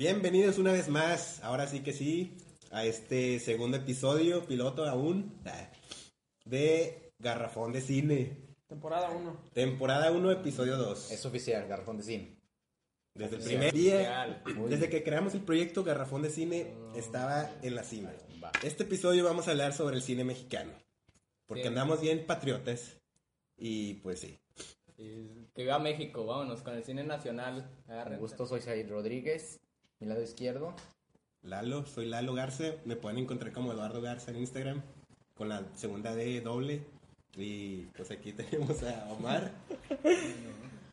[0.00, 2.36] Bienvenidos una vez más, ahora sí que sí,
[2.70, 5.70] a este segundo episodio, piloto aún, ah,
[6.44, 8.36] de Garrafón de Cine.
[8.68, 9.40] Temporada 1.
[9.52, 11.10] Temporada 1, episodio 2.
[11.10, 12.38] Es oficial, Garrafón de Cine.
[13.14, 17.82] Desde el primer día, desde que creamos el proyecto Garrafón de Cine, estaba en la
[17.82, 18.12] cima.
[18.42, 18.52] Va.
[18.62, 20.70] Este episodio vamos a hablar sobre el cine mexicano,
[21.46, 21.68] porque Sí.
[21.68, 23.00] andamos bien patriotas
[23.56, 24.38] y pues sí.
[24.96, 27.68] Y que viva México, vámonos con el cine nacional.
[27.86, 28.20] Un Agarren.
[28.20, 29.58] gusto, soy Said Rodríguez,
[30.00, 30.74] mi lado izquierdo.
[31.42, 34.82] Lalo, soy Lalo Garza, me pueden encontrar como Eduardo Garza en Instagram,
[35.34, 36.82] con la segunda D doble.
[37.36, 39.52] Y pues aquí tenemos a Omar.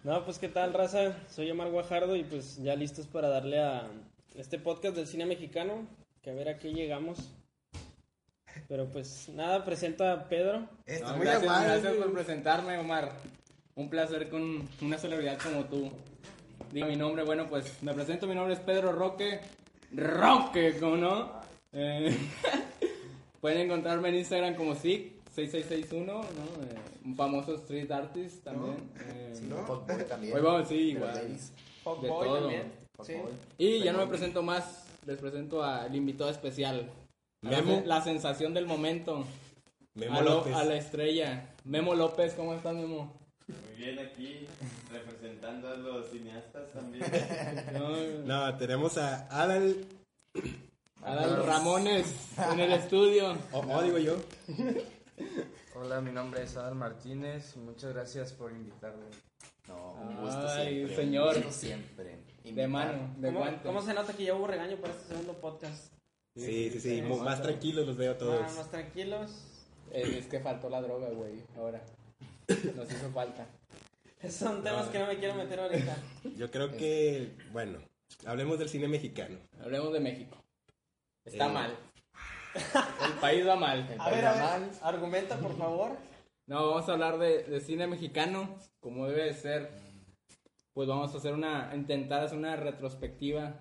[0.03, 1.17] No, pues qué tal, raza.
[1.29, 3.87] Soy Omar Guajardo y pues ya listos para darle a
[4.35, 5.87] este podcast del cine mexicano.
[6.21, 7.17] Que a ver a qué llegamos.
[8.67, 10.67] Pero pues nada, presento a Pedro.
[10.85, 11.67] Está No, muy gracias, amable.
[11.73, 13.11] gracias por presentarme, Omar.
[13.75, 15.91] Un placer con una celebridad como tú.
[16.71, 19.39] Diga mi nombre, bueno, pues me presento, mi nombre es Pedro Roque.
[19.93, 21.31] Roque, ¿cómo no?
[21.71, 22.15] Eh,
[23.41, 26.21] pueden encontrarme en Instagram como SIC6661, ¿no?
[26.21, 26.25] Eh,
[27.05, 28.77] un famoso street artist también.
[28.99, 29.33] Eh,
[29.67, 30.35] Fuckboy también.
[30.35, 31.13] Hoy vamos, sí, igual.
[32.01, 32.49] De todo.
[33.03, 33.13] Sí.
[33.57, 36.89] Y ya no me presento más, les presento al invitado especial.
[37.43, 37.83] A la Memo.
[37.85, 39.25] La, sensación del momento.
[39.93, 40.55] Memo a, lo- López.
[40.55, 41.49] a la estrella.
[41.63, 43.13] Memo López, ¿cómo estás, Memo?
[43.47, 44.47] Muy bien aquí,
[44.91, 47.03] representando a los cineastas también.
[47.73, 47.89] No,
[48.51, 49.85] No, tenemos a Adal,
[51.03, 52.13] Adal Ramones
[52.51, 53.37] en el estudio.
[53.51, 54.17] o, o digo yo,
[55.75, 59.05] Hola, mi nombre es Adal Martínez y muchas gracias por invitarme.
[59.67, 60.95] No, un gusto Ay, siempre.
[60.95, 61.35] señor.
[61.35, 62.19] Un gusto siempre.
[62.43, 63.63] De mano, de ¿Cómo, guante.
[63.63, 65.91] cómo se nota que ya hubo regaño para este segundo podcast?
[66.35, 68.41] sí, sí, sí, más tranquilos los veo todos.
[68.41, 69.31] Más, más tranquilos.
[69.91, 71.81] Eh, es que faltó la droga, güey, ahora.
[72.75, 73.47] Nos hizo falta.
[74.29, 75.97] Son temas que no me quiero meter ahorita.
[76.37, 77.79] Yo creo que, bueno,
[78.25, 79.37] hablemos del cine mexicano.
[79.61, 80.37] Hablemos de México.
[81.25, 81.53] Está Eh.
[81.53, 81.77] mal.
[83.05, 83.95] El país va mal.
[83.99, 85.97] A ver, a ver, argumenta por favor.
[86.47, 89.69] No, vamos a hablar de, de cine mexicano, como debe de ser.
[90.73, 93.55] Pues vamos a hacer una, intentar hacer una retrospectiva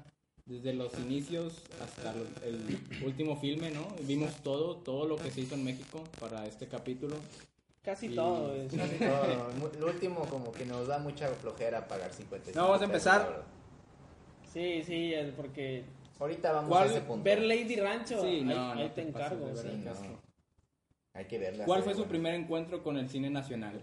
[0.46, 3.86] desde los inicios hasta lo- el último filme, ¿no?
[4.02, 7.16] Vimos todo, todo lo que se hizo en México para este capítulo.
[7.84, 8.54] Casi Y- todo.
[8.54, 12.80] es- No, mu- lo último como que nos da mucha flojera pagar 55 No, vamos
[12.80, 13.42] a empezar.
[14.52, 15.84] Sí, sí, el- porque
[16.18, 16.88] Ahorita vamos ¿Cuál?
[16.88, 17.24] a ese punto.
[17.24, 19.54] ver Lady Rancho, Sí, ahí, no, ahí no te encargo.
[19.56, 19.68] sí.
[19.84, 19.92] No.
[21.12, 21.64] Hay que verla.
[21.64, 22.08] ¿Cuál fue su bueno.
[22.10, 23.80] primer encuentro con el cine nacional?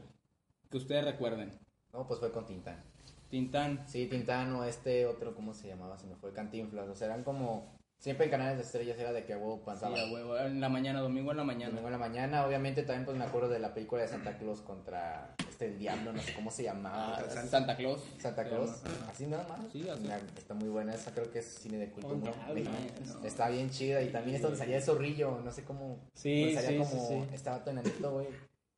[0.69, 1.51] Que ustedes recuerden.
[1.93, 2.81] No, pues fue con Tintán.
[3.29, 3.83] Tintán.
[3.87, 5.97] Sí, Tintán o este otro, ¿cómo se llamaba?
[5.97, 6.87] Se me fue Cantinflas.
[6.89, 7.77] O sea, eran como...
[8.01, 9.95] Siempre en canales de estrellas era de que a huevo Sí, pasaba.
[9.95, 11.69] a huevo, en la mañana, domingo en la mañana.
[11.69, 14.61] Domingo en la mañana, obviamente también pues me acuerdo de la película de Santa Claus
[14.61, 17.15] contra este el diablo, no sé cómo se llamaba.
[17.17, 18.01] Ah, Santa- Santa Claus.
[18.17, 19.71] Santa Claus, así nada más.
[19.71, 20.09] Sí, así.
[20.35, 22.07] Está muy buena esa, creo que es cine de culto.
[22.07, 23.23] Oh, no, no.
[23.27, 25.99] Está bien chida y también es donde salía el zorrillo, no sé cómo.
[26.15, 27.35] Sí, salía sí, como sí, sí.
[27.35, 28.27] estaba todo enanito, güey,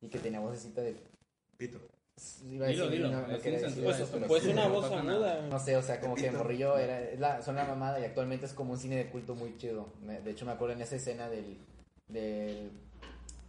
[0.02, 0.96] y que tenía vocecita de.
[1.56, 1.80] Pito.
[2.48, 4.50] Iba a Dilo, decir, dilo, no, no sin decir Pues, eso, pero pues sí.
[4.50, 5.46] una no voz aguda.
[5.50, 8.46] No sé, o sea, como que Morrillo era, es la, son la mamada y actualmente
[8.46, 9.88] es como un cine de culto muy chido.
[10.02, 11.58] Me- de hecho, me acuerdo en esa escena del,
[12.08, 12.70] del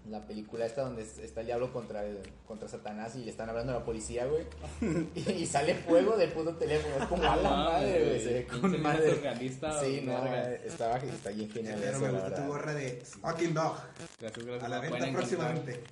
[0.10, 3.50] la película esta donde es- está el diablo contra, el- contra Satanás y le están
[3.50, 4.44] hablando a la policía, güey.
[5.16, 6.96] y, y sale fuego del puto teléfono.
[6.98, 8.20] Es como a la Ah, madre, güey.
[8.24, 9.16] Se con madre.
[9.16, 13.02] surrealista, Sí, no, eh, estaba, está bien genial Pero eso, me gusta tu gorra de
[13.04, 13.78] Fucking Dog.
[14.20, 15.84] Gracias, gracias, A la venta próximamente.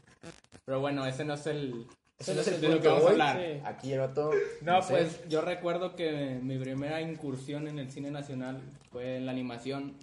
[0.65, 1.85] Pero bueno, ese no es el...
[2.19, 3.37] Ese no es el de lo que vamos a hablar.
[3.37, 3.61] Sí.
[3.65, 4.31] Aquí el otro.
[4.61, 4.93] No, sé.
[4.93, 8.61] pues yo recuerdo que mi primera incursión en el cine nacional
[8.91, 9.95] fue en la animación,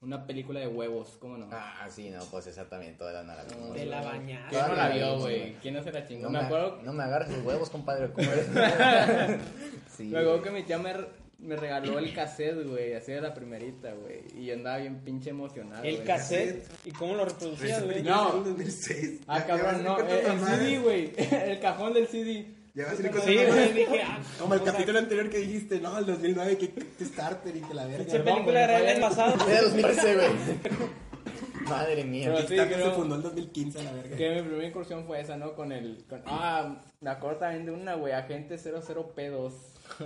[0.00, 1.48] una película de huevos, ¿cómo no?
[1.52, 3.44] Ah, sí, no, pues esa también toda la nada.
[3.58, 4.48] No, De la bañada.
[4.48, 5.54] ¿Quién no la vio, güey?
[5.54, 6.24] ¿Quién no se la chingó?
[6.24, 8.10] No me me, acuerdo, no me agarres los huevos, compadre.
[8.12, 8.46] ¿cómo eres?
[9.96, 10.42] sí, me acuerdo güey.
[10.42, 10.94] que mi tía me,
[11.38, 15.30] me regaló el cassette, güey, así de la primerita, güey, y yo andaba bien pinche
[15.30, 16.06] emocionado, El güey.
[16.06, 16.66] cassette.
[16.84, 18.02] ¿Y cómo lo reproducías, güey?
[18.02, 18.32] No.
[18.32, 19.20] En el 2006.
[19.26, 22.46] Ah, cabrón, no, el, el CD, güey, el cajón del CD.
[22.74, 25.80] Ya vas a decir Sí, cuántas güey, dije, ah, Como el capítulo anterior que dijiste,
[25.80, 28.18] no, el 2009, que que starter y que la verga.
[28.18, 29.34] No, película era el pasado.
[29.48, 30.28] Era 2013, güey.
[31.68, 32.32] Madre mía.
[32.34, 34.16] Pero sí, creo- se fundó en 2015, la verga.
[34.16, 35.54] Que mi primera incursión fue esa, ¿no?
[35.54, 36.04] Con el...
[36.08, 39.52] con- ah, me acuerdo también de una, güey, Agente 00P2.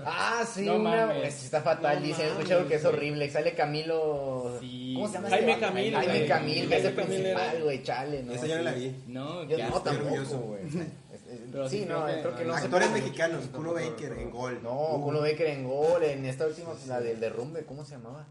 [0.04, 1.06] Ah, sí, No una.
[1.06, 1.44] mames.
[1.44, 3.28] está fatal, No mames, escuchado que es horrible.
[3.30, 4.56] Sale Camilo.
[4.60, 4.92] Sí.
[4.94, 5.30] ¿Cómo se llama?
[5.30, 5.64] Jaime este?
[5.66, 6.26] Camil, Jaime.
[6.26, 7.82] Camil, que es el principal, güey.
[7.82, 8.32] Chale, ¿no?
[8.32, 8.96] Esa ya no la vi.
[9.08, 10.62] No, Yo no, tampoco, güey.
[11.52, 12.54] Pero Sí, sí no, creo que- creo que no.
[12.54, 14.60] Actores se- mexicanos, Kuno Baker en gol.
[14.62, 18.26] No, Uh, Kuno Becker en gol, en esta última, la del derrumbe, ¿cómo se llamaba?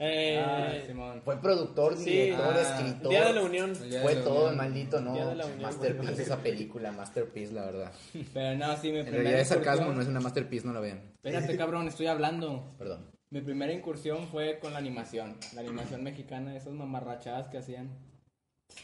[0.00, 1.22] Eh, Ah, Simón.
[1.24, 2.04] Fue productor, Sí.
[2.10, 3.10] director, Ah, escritor.
[3.10, 3.74] Día de la Unión.
[3.74, 4.50] Fue la todo unión.
[4.50, 5.12] el maldito, ¿no?
[5.14, 5.62] Día de la Unión.
[5.62, 7.92] Masterpiece esa película, Masterpiece, la verdad.
[8.32, 11.00] Pero no, sí, mi En realidad es sarcasmo, no es una Masterpiece, no la vean.
[11.22, 12.64] Espérate, cabrón, estoy hablando.
[12.78, 13.10] Perdón.
[13.30, 15.36] Mi primera incursión fue con la animación.
[15.54, 17.90] La animación mexicana, esas mamarrachadas que hacían.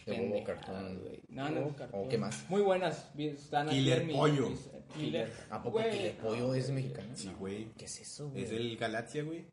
[0.07, 0.99] De Cartoon.
[1.01, 1.23] güey.
[1.29, 1.75] No, no.
[1.93, 2.45] ¿O qué más?
[2.51, 3.11] Muy buenas.
[3.17, 4.51] Están aquí Killer mi- Pollo.
[4.51, 5.31] mis- Killer.
[5.51, 7.09] ¿A poco el pollo es mexicano?
[7.15, 7.69] Sí, güey.
[7.79, 8.43] ¿Qué es eso, güey?
[8.45, 9.45] Es el Galaxia, güey.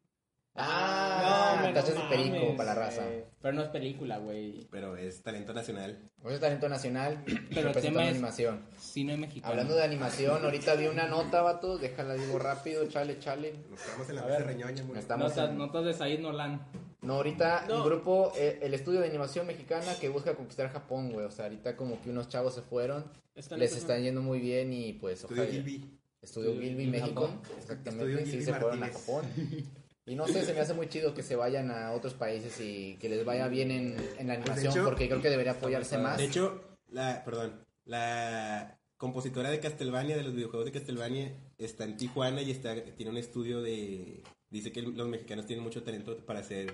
[0.56, 3.08] Ah, No, entonces no es perico mames, para la raza.
[3.10, 4.68] Eh, pero no es película, güey.
[4.70, 5.98] Pero es talento nacional.
[6.22, 8.62] Pues es talento nacional, Pero el tema es- animación.
[8.78, 9.52] Cine mexicano.
[9.52, 13.54] Hablando de animación, ahorita vi una nota, vato, déjala digo rápido, chale, chale.
[13.70, 15.00] Nos quedamos en la mesa reñoña, güey.
[15.00, 16.62] Estamos Notas, en- notas de Said Nolan.
[17.02, 17.78] No, ahorita No.
[17.78, 21.26] un grupo, eh, el estudio de animación mexicana que busca conquistar Japón, güey.
[21.26, 24.72] O sea, ahorita como que unos chavos se fueron, Están les están yendo muy bien
[24.74, 25.56] y pues Estudio ojalá.
[25.56, 25.98] Gilby.
[26.22, 27.22] Estudio Estudio Gilby, México.
[27.22, 27.42] Japón.
[27.58, 29.06] Exactamente, Estudio sí Gilby se fueron a Martínez.
[29.06, 29.26] Japón.
[30.06, 32.98] Y no sé, se me hace muy chido que se vayan a otros países y
[33.00, 35.98] que les vaya bien en, en la Pues, animación hecho- porque creo que debería apoyarse
[35.98, 36.18] más.
[36.18, 41.98] De hecho, la, perdón, la compositora de Castlevania, de los videojuegos de Castlevania, está en
[41.98, 44.24] Tijuana y está, tiene un estudio de...
[44.50, 46.74] Dice que los mexicanos tienen mucho talento para hacer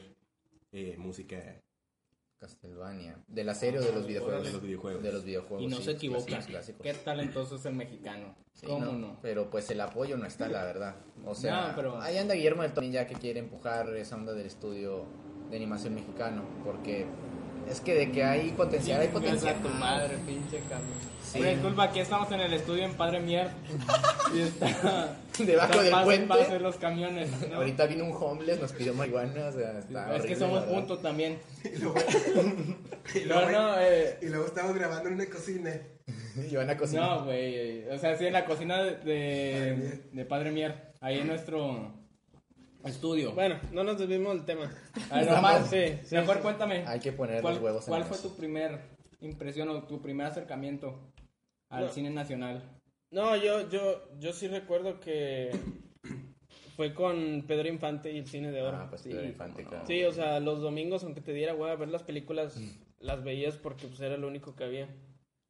[0.71, 1.61] eh, música
[2.39, 3.17] Castlevania.
[3.27, 4.45] ¿De la serie o de los videojuegos?
[4.45, 5.03] de los videojuegos.
[5.03, 5.63] De los videojuegos.
[5.63, 6.39] Y no sí, se equivoca.
[6.81, 8.35] Qué talentoso es el mexicano.
[8.53, 9.19] Sí, ¿Cómo no, no?
[9.21, 10.95] Pero pues el apoyo no está, la verdad.
[11.25, 14.33] O sea, No, pero- ahí anda Guillermo del Toro ya que quiere empujar esa onda
[14.33, 15.05] del estudio
[15.49, 16.43] de animación mexicano.
[16.63, 17.05] Porque
[17.69, 19.55] es que de que hay potencial, hay potencial.
[19.55, 21.16] a tu madre, pinche cabrón.
[21.31, 21.39] Sí.
[21.39, 23.49] Oye, disculpa, aquí estamos en el estudio en Padre Mier.
[24.33, 25.17] y está.
[25.37, 26.27] Debajo está del puente.
[26.27, 27.29] pase los camiones.
[27.49, 27.57] ¿no?
[27.57, 31.01] Ahorita vino un homeless, nos pidió marihuana, o sea, está es que somos la puntos
[31.01, 31.37] también.
[31.65, 31.95] Y luego,
[33.13, 35.71] y No, luego- no, eh, y luego estamos grabando en una cocina.
[36.49, 37.09] Y van a cocinar.
[37.19, 37.89] no, güey.
[37.89, 40.93] O sea, sí, en la cocina de, de, de Padre Mier.
[41.01, 41.93] Ahí en nuestro
[42.85, 43.33] estudio.
[43.33, 44.71] Bueno, no nos desvimos del tema.
[45.09, 46.41] A ver, nomás, Sí, sí, mejor sí.
[46.43, 46.83] cuéntame.
[46.87, 48.79] Hay que poner ¿Cuál, los huevos en cuál la fue tu primer
[49.21, 50.99] impresión o tu primer acercamiento
[51.69, 51.89] al No.
[51.91, 52.61] cine nacional?
[53.11, 55.51] No, yo, yo, yo sí recuerdo que
[56.75, 58.77] fue con Pedro Infante y el cine de oro.
[58.81, 59.85] Ah, pues Sí, Pedro Infante, claro.
[59.87, 62.59] Sí, o sea, los domingos, aunque te diera hueva ver las películas,
[62.99, 64.87] las veías porque pues era lo único que había.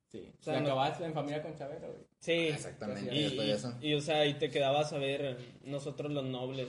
[0.10, 0.32] Sí.
[0.40, 2.04] O sea, Te no- acabaste en familia con Chavero, güey.
[2.22, 2.32] Sí.
[2.48, 3.74] Exactamente, Y, eso.
[3.98, 6.68] o sea, y te quedabas a ver nosotros los nobles.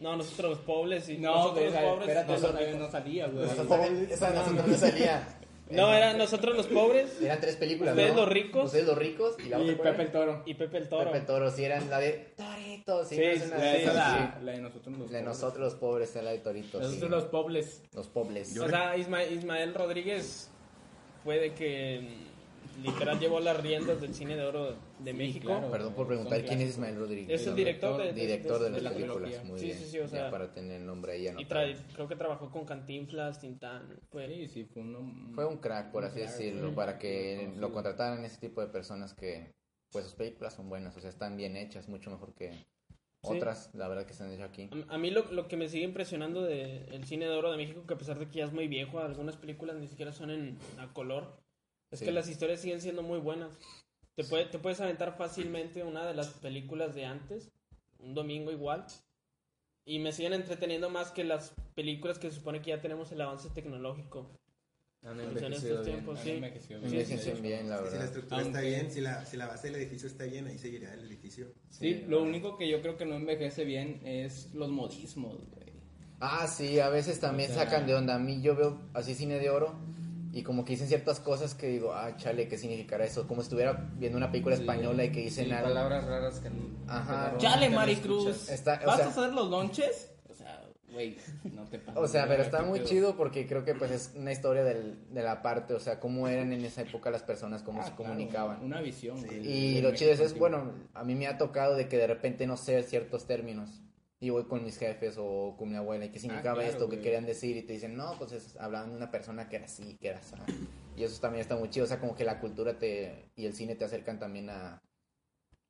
[0.00, 2.08] No, nosotros los pobres y No, nosotros los pobres.
[2.08, 3.46] espérate, no salía, güey.
[3.46, 5.38] Nosotros no salía.
[5.72, 8.20] No, era nosotros los pobres Eran tres películas, Ustedes ¿no?
[8.20, 8.64] los ricos.
[8.66, 10.42] Ustedes los ricos y la Y otra ¿cuál Pepe el Toro.
[10.46, 11.10] y Pepe el Toro.
[11.12, 14.44] Pepe Toro, sí, eran la de Torito, sí, Sí, no es una de la, sí.
[14.44, 15.24] la de nosotros los La de pobres.
[15.24, 16.84] nosotros los pobres, era la de Torito, sí.
[16.86, 17.82] Nosotros los pobres.
[17.94, 18.56] Los pobres.
[18.58, 20.50] O sea, Isma- Ismael Rodríguez
[21.24, 22.31] puede que mm,
[22.82, 25.46] literal llevó las riendas del cine de oro de México.
[25.46, 25.70] claro.
[25.70, 26.70] Perdón por preguntar quién es.
[26.70, 27.40] Ismael Rodríguez.
[27.40, 29.44] Es el director de, de- Director de, de las la películas, trilogía.
[29.50, 29.78] muy Sí, bien.
[29.78, 31.48] sí, sí, o Ya sea, para tener el nombre ahí Y anotado.
[31.48, 33.98] trae, creo que trabajó con Cantinflas, Tintán.
[34.10, 35.32] Fue, Sí, sí, fue uno...
[35.34, 36.74] Fue un crack, por así decirlo, sí.
[36.74, 39.52] para que lo contrataran ese tipo de personas que,
[39.90, 42.50] pues sus películas son buenas, o sea, están bien hechas, mucho mejor que
[43.24, 44.68] otras, la verdad que se han hecho aquí.
[44.88, 47.84] A, a mí lo, lo que me sigue impresionando del cine de oro de México,
[47.86, 50.58] que a pesar de que ya es muy viejo, algunas películas ni siquiera son en
[50.80, 51.40] a color,
[51.92, 52.04] es Sí.
[52.06, 53.56] que las historias siguen siendo muy buenas.
[54.16, 57.50] Te, puede, te puedes aventar fácilmente una de las películas de antes,
[57.98, 58.84] un domingo igual,
[59.84, 63.20] y me siguen entreteniendo más que las películas que se supone que ya tenemos el
[63.20, 64.30] avance tecnológico.
[65.04, 65.96] Han en envejecido bien.
[65.96, 66.40] tiempos, Ah, sí.
[66.52, 66.90] queció bien.
[66.90, 68.04] Sí, Envejecen sí, bien, la Si la verdad.
[68.04, 70.94] estructura está Aunque- bien, si la, si la base del edificio está bien, ahí seguirá
[70.94, 71.52] el edificio.
[71.70, 75.72] Sí, lo único que yo creo que no envejece bien es los modismos, güey.
[76.20, 78.14] Ah, sí, a veces también O sea- sacan de onda.
[78.14, 79.74] A mí yo veo así cine de oro
[80.32, 83.28] y como que dicen ciertas cosas que digo, ah, chale, ¿qué significará eso?
[83.28, 85.68] Como si estuviera viendo una película española y que dicen Sí, algo.
[85.68, 86.50] palabras raras que
[86.88, 87.32] Ajá.
[87.32, 88.48] que Chale, Maricruz.
[88.48, 90.10] Está- ¿Vas sea- a hacer los lonches?
[90.30, 91.18] O sea, güey,
[91.52, 92.02] no te pases.
[92.02, 92.88] O sea, pero está muy pedo.
[92.88, 96.26] chido porque creo que pues es una historia del, de la parte, o sea, cómo
[96.28, 98.64] eran en esa época las personas, cómo Ah, se claro, comunicaban.
[98.64, 99.46] Una visión, güey.
[99.46, 102.46] Y lo chido es, es, bueno, a mí me ha tocado de que de repente
[102.46, 103.68] no sé ciertos términos.
[104.22, 106.96] Y voy con mis jefes o con mi abuela y qué significaba claro, esto, qué
[106.96, 107.02] güey.
[107.02, 109.96] querían decir y te dicen, no, pues es, hablaban de una persona que era así,
[110.00, 110.36] que era así.
[110.96, 113.52] Y eso también está muy chido, o sea, como que la cultura te y el
[113.54, 114.80] cine te acercan también a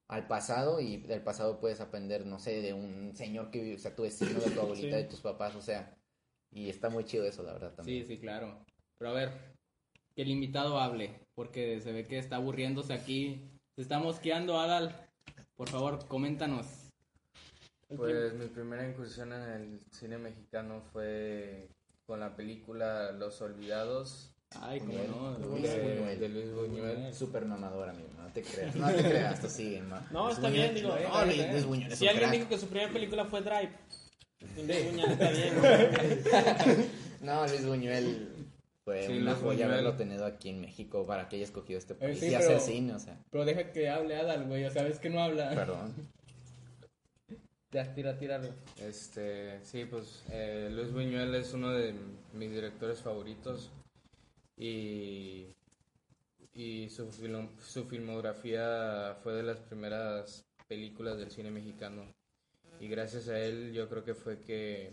[0.08, 3.78] al pasado y del pasado puedes aprender, no sé, de un señor que vive, o
[3.78, 5.02] sea, tu vecino, de tu abuelita, Sí.
[5.02, 5.96] de tus papás, o sea,
[6.50, 8.06] y está muy chido eso, la verdad, Sí, también.
[8.06, 8.62] sí, claro.
[8.98, 9.30] Pero a ver,
[10.14, 13.48] que el invitado hable, porque se ve que está aburriéndose aquí.
[13.74, 14.94] Se está mosqueando, Adal.
[15.56, 16.66] Por favor, coméntanos.
[17.96, 21.68] Pues mi primera incursión en el cine mexicano fue
[22.06, 24.28] con la película Los Olvidados
[24.60, 25.10] Ay, cómo Buñuel.
[25.10, 25.38] no.
[25.48, 26.20] Luis de, Buñuel.
[26.20, 27.14] de Luis Buñuel.
[27.14, 28.08] Súper mamador, amigo.
[28.18, 28.74] No te creas.
[28.76, 30.06] No te creas, tú sigue, ma.
[30.10, 30.88] No, Luis está Buñuel- bien, digo.
[30.90, 32.38] No, Luis, Luis Buñuel es Si un alguien crack.
[32.38, 33.70] dijo que su primera película fue Drive,
[34.56, 35.54] Luis Buñuel está bien.
[37.22, 38.28] No, Luis Buñuel
[38.84, 42.18] fue Sí, una joya haberlo tenido aquí en México para que haya escogido este país
[42.18, 43.16] sí, y hacer pero- cine, o sea.
[43.30, 44.64] Pero deja que hable Adal, güey.
[44.64, 45.50] O sea, ves que no habla.
[45.54, 45.94] Perdón.
[47.72, 48.48] Ya, tira, tíralo.
[48.78, 51.94] Este, sí, pues eh, Luis Buñuel es uno de
[52.34, 53.70] mis directores favoritos
[54.58, 55.46] y,
[56.52, 62.04] y su, film- su filmografía fue de las primeras películas del cine mexicano
[62.78, 64.92] y gracias a él yo creo que fue que,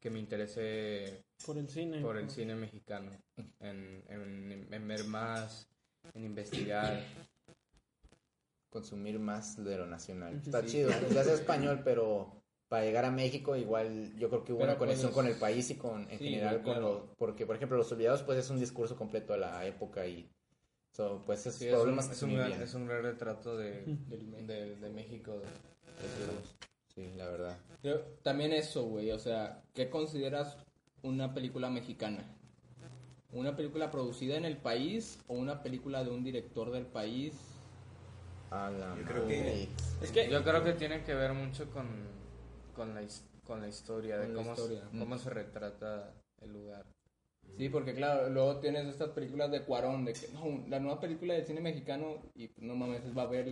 [0.00, 2.00] que me interesé Por el cine.
[2.00, 3.12] por el cine mexicano,
[3.60, 5.68] en, en, en ver más,
[6.14, 7.00] en investigar.
[8.70, 10.36] Consumir más de lo nacional.
[10.44, 10.68] Está sí.
[10.68, 10.90] chido.
[11.14, 14.78] Ya sea español, pero para llegar a México igual yo creo que hubo Pero, una
[14.78, 17.78] conexión pues, con el país y con en sí, general con lo porque por ejemplo
[17.78, 20.28] los olvidados pues es un discurso completo de la época y
[20.92, 23.84] so, pues esos Sí, es, un, problemas es, un gran, es un gran retrato de,
[23.86, 25.32] de, de México.
[25.32, 25.46] de-
[26.94, 27.56] Sí, la verdad.
[28.22, 29.12] También eso, güey.
[29.12, 30.56] O sea, ¿qué consideras
[31.02, 32.24] una película mexicana?
[33.32, 37.34] ¿Una película producida en el país o una película de un director del país?
[38.50, 39.68] A la Yo creo que-.
[40.02, 41.86] Es que Yo creo que tiene que ver mucho con,
[42.74, 43.02] con, la,
[43.44, 44.82] con la historia, de Con la cómo, historia.
[44.92, 46.86] Se, cómo se retrata el lugar.
[47.56, 51.32] Sí, porque claro, luego tienes estas películas de Cuarón, de que no, la nueva película
[51.34, 53.48] de cine mexicano y no mames, es Babel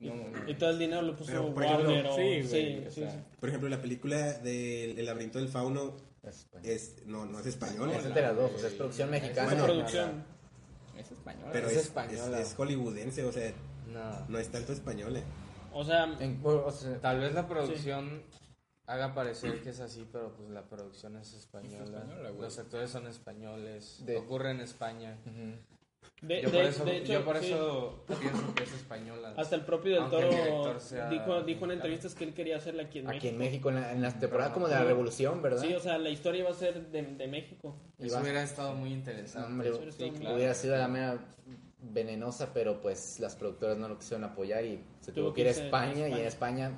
[0.00, 0.14] y no,
[0.48, 2.16] y todo el dinero lo puso Pero, por ejemplo, Warner o...
[2.16, 3.24] sí, sí, o sí, sea.
[3.38, 6.70] Por ejemplo, la película del El laberinto del fauno Es español.
[6.70, 9.48] es no no es española, Es de las dos, o sea, es producción mexicana.
[9.48, 10.24] Bueno, producción.
[10.98, 11.50] es española.
[11.52, 12.40] pero es es, española.
[12.40, 13.52] es- es hollywoodense, o sea,
[13.86, 14.26] No.
[14.28, 14.72] no es tanto.
[15.72, 18.22] O sea, En- o sea, Tal vez la producción
[18.86, 22.04] haga parecer que es así, pero pues la producción es española.
[22.40, 24.02] Los actores son españoles.
[24.06, 25.18] De- Ocurre en España.
[26.22, 27.52] de, yo de- por eso, de hecho, yo por sí.
[27.52, 29.34] eso pienso que es española.
[29.36, 33.00] Hasta el propio Del Toro sea dijo, dijo en entrevistas que él quería hacerla aquí
[33.00, 33.28] en Aquí México.
[33.32, 35.60] en México, en la, en la temporada como de la Revolución, ¿verdad?
[35.60, 37.76] Sí, o sea, la historia iba a ser de, de México.
[37.98, 39.46] Y Eso hubiera estado muy interesante.
[39.48, 40.36] Hombre, Eso está Sí, muy- claro.
[40.36, 41.18] hubiera sido la mera
[41.80, 45.48] venenosa, pero pues las productoras no lo quisieron apoyar y se Tuvo tuvo que ir
[45.48, 46.72] a España, y en España.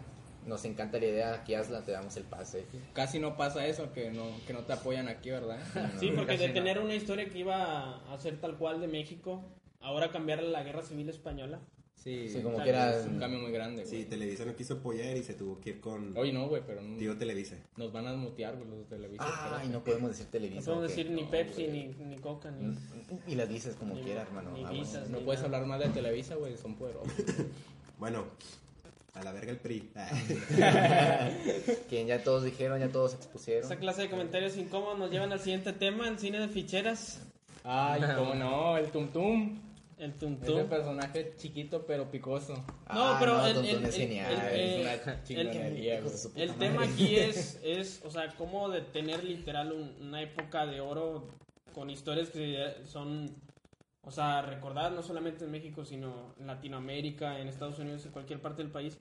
[0.46, 2.64] Nos encanta la idea, aquí hazla, te damos el pase.
[2.94, 5.58] Casi no pasa eso, que no, que no te apoyan aquí, ¿verdad?
[6.00, 6.54] Sí, porque de no.
[6.54, 9.44] tener una historia que iba a ser tal cual de México,
[9.80, 11.60] ahora cambiarle a la guerra civil española.
[12.02, 12.96] Sí, Sí, como que era...
[12.96, 13.94] es un cambio muy grande, güey.
[13.96, 16.80] Sí, Televisa no quiso apoyar y se tuvo que ir con Oye, no, güey, pero
[16.80, 17.56] no- Tío Televisa.
[17.76, 19.58] nos van a mutear, güey, los de Televisa.
[19.58, 20.64] Ay, no podemos decir No Televisa.
[20.66, 20.94] podemos ¿o qué?
[21.02, 22.76] decir ni No, Pepsi, ni, ni Coca, ni...
[23.26, 24.52] Y las dices como Ni- quiera, hermano.
[24.52, 24.80] ni Ah, bueno.
[24.84, 25.10] visas.
[25.10, 27.12] No puedes hablar mal de Televisa, güey, son poderosos.
[27.98, 28.26] Bueno,
[29.14, 29.90] a la verga el PRI.
[31.88, 33.64] Quien ya todos dijeron, ya todos expusieron.
[33.64, 37.20] Esa clase de comentarios incómodos nos llevan al siguiente tema, el cine de ficheras.
[37.64, 39.58] Ay, cómo no, el Tum Tum.
[39.98, 40.68] El Ese tuntún.
[40.68, 42.54] personaje chiquito pero picoso.
[42.54, 44.32] No, Ah, pero no, el, el- es el- genial.
[44.52, 45.98] el- es una chingonería,
[46.36, 50.80] El tema aquí es, es, o sea, cómo de tener literal un- una época de
[50.80, 51.26] oro
[51.74, 53.34] con historias que son,
[54.02, 58.40] o sea, recordadas no solamente en México, sino en Latinoamérica, en Estados Unidos, en cualquier
[58.40, 58.96] parte del país,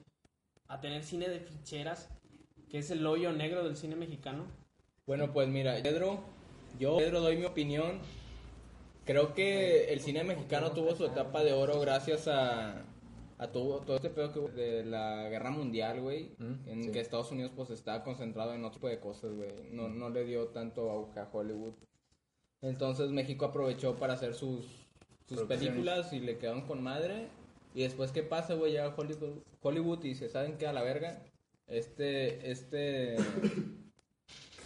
[0.66, 2.08] a tener cine de ficheras,
[2.68, 4.44] que es el hoyo negro del cine mexicano.
[5.06, 6.20] Bueno, pues mira, Pedro,
[6.78, 8.00] yo, Pedro, doy mi opinión.
[9.08, 12.84] Creo que el cine mexicano tuvo su etapa de oro gracias a,
[13.38, 16.34] a todo, todo este pedo que de la guerra mundial, güey.
[16.36, 16.92] Mm, en sí.
[16.92, 19.70] que Estados Unidos pues estaba concentrado en otro tipo de cosas, güey.
[19.70, 21.72] No, no le dio tanto auge a Hollywood.
[22.60, 24.66] Entonces México aprovechó para hacer sus,
[25.26, 27.28] sus películas y le quedaron con madre.
[27.74, 28.72] Y después, ¿qué pasa, güey?
[28.72, 30.66] Llega Hollywood, Hollywood y dice, ¿saben qué?
[30.66, 31.24] A la verga.
[31.66, 33.16] Este, este,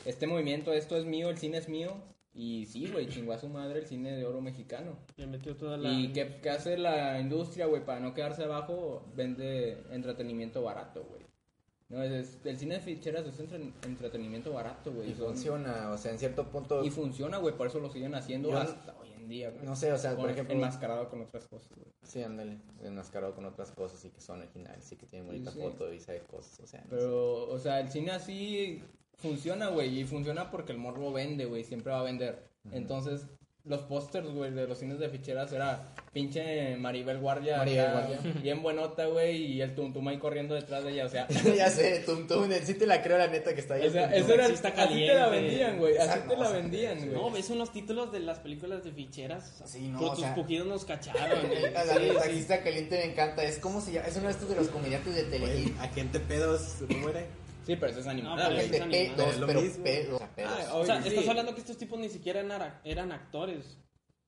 [0.05, 2.12] este movimiento, esto es mío, el cine es mío.
[2.35, 4.97] Y sí, güey, chingó a su madre el cine de oro mexicano.
[5.17, 5.91] Le metió toda la...
[5.93, 7.85] ¿Y qué, qué hace la industria, güey?
[7.85, 11.23] Para no quedarse abajo, vende entretenimiento barato, güey.
[11.91, 15.11] No, es, es- el cine de ficheras es entre- entretenimiento barato, güey.
[15.11, 16.83] Y Son- funciona, o sea, en cierto punto.
[16.83, 19.63] Y funciona, güey, por eso lo siguen haciendo Yo hasta hoy en día, güey.
[19.67, 20.55] No sé, o sea, por ejemplo.
[20.55, 21.93] enmascarado con otras cosas, güey.
[22.03, 22.59] Sí, ándale.
[22.83, 25.63] Enmascarado con otras cosas y que son originales y que tienen bonita Sí, sí.
[25.63, 26.59] foto y sabe cosas.
[26.61, 26.97] O sea, no sé.
[26.97, 28.83] Pero, o sea, el cine así
[29.23, 32.43] funciona, güey, y funciona porque el morbo vende, güey, siempre va a vender.
[32.73, 33.23] Entonces,
[33.65, 37.59] los pósters, güey, de los cines de ficheras era pinche Maribel Guardia.
[37.59, 38.19] Maribel Guardia.
[38.43, 41.29] Bien buenota, güey, y el tuntum ahí corriendo detrás de ella, o sea...
[41.57, 43.87] ya sé, Tum Tum, sí te la creo la neta que está ahí.
[43.87, 44.35] O sea, Tum eso Tum.
[44.35, 45.31] era, Sí está así te la caliente.
[45.31, 47.11] vendían, güey, así Exacto, te la vendían, güey.
[47.13, 49.53] No, ves unos títulos de las películas de ficheras.
[49.53, 51.39] o sea, Sí, no, por o tus sea- pujidos nos cacharon.
[51.49, 51.63] güey.
[51.73, 52.15] La Sí, neta, sí.
[52.17, 53.45] taxista caliente me encanta.
[53.45, 54.09] Es como llama.
[54.09, 55.79] Es uno de estos de los comediantes de Telehit.
[55.81, 57.25] agente pedos, ¿cómo era?
[57.65, 58.65] Sí, pero eso es No, animada, pero güey.
[58.67, 59.17] es de animado.
[59.17, 59.85] pedos, Es lo pero mismo.
[59.85, 60.15] pedos.
[60.15, 60.53] o sea, pedos.
[60.69, 63.79] Ah, O sea, Oye, estás hablando que estos tipos ni siquiera eran, eran actores.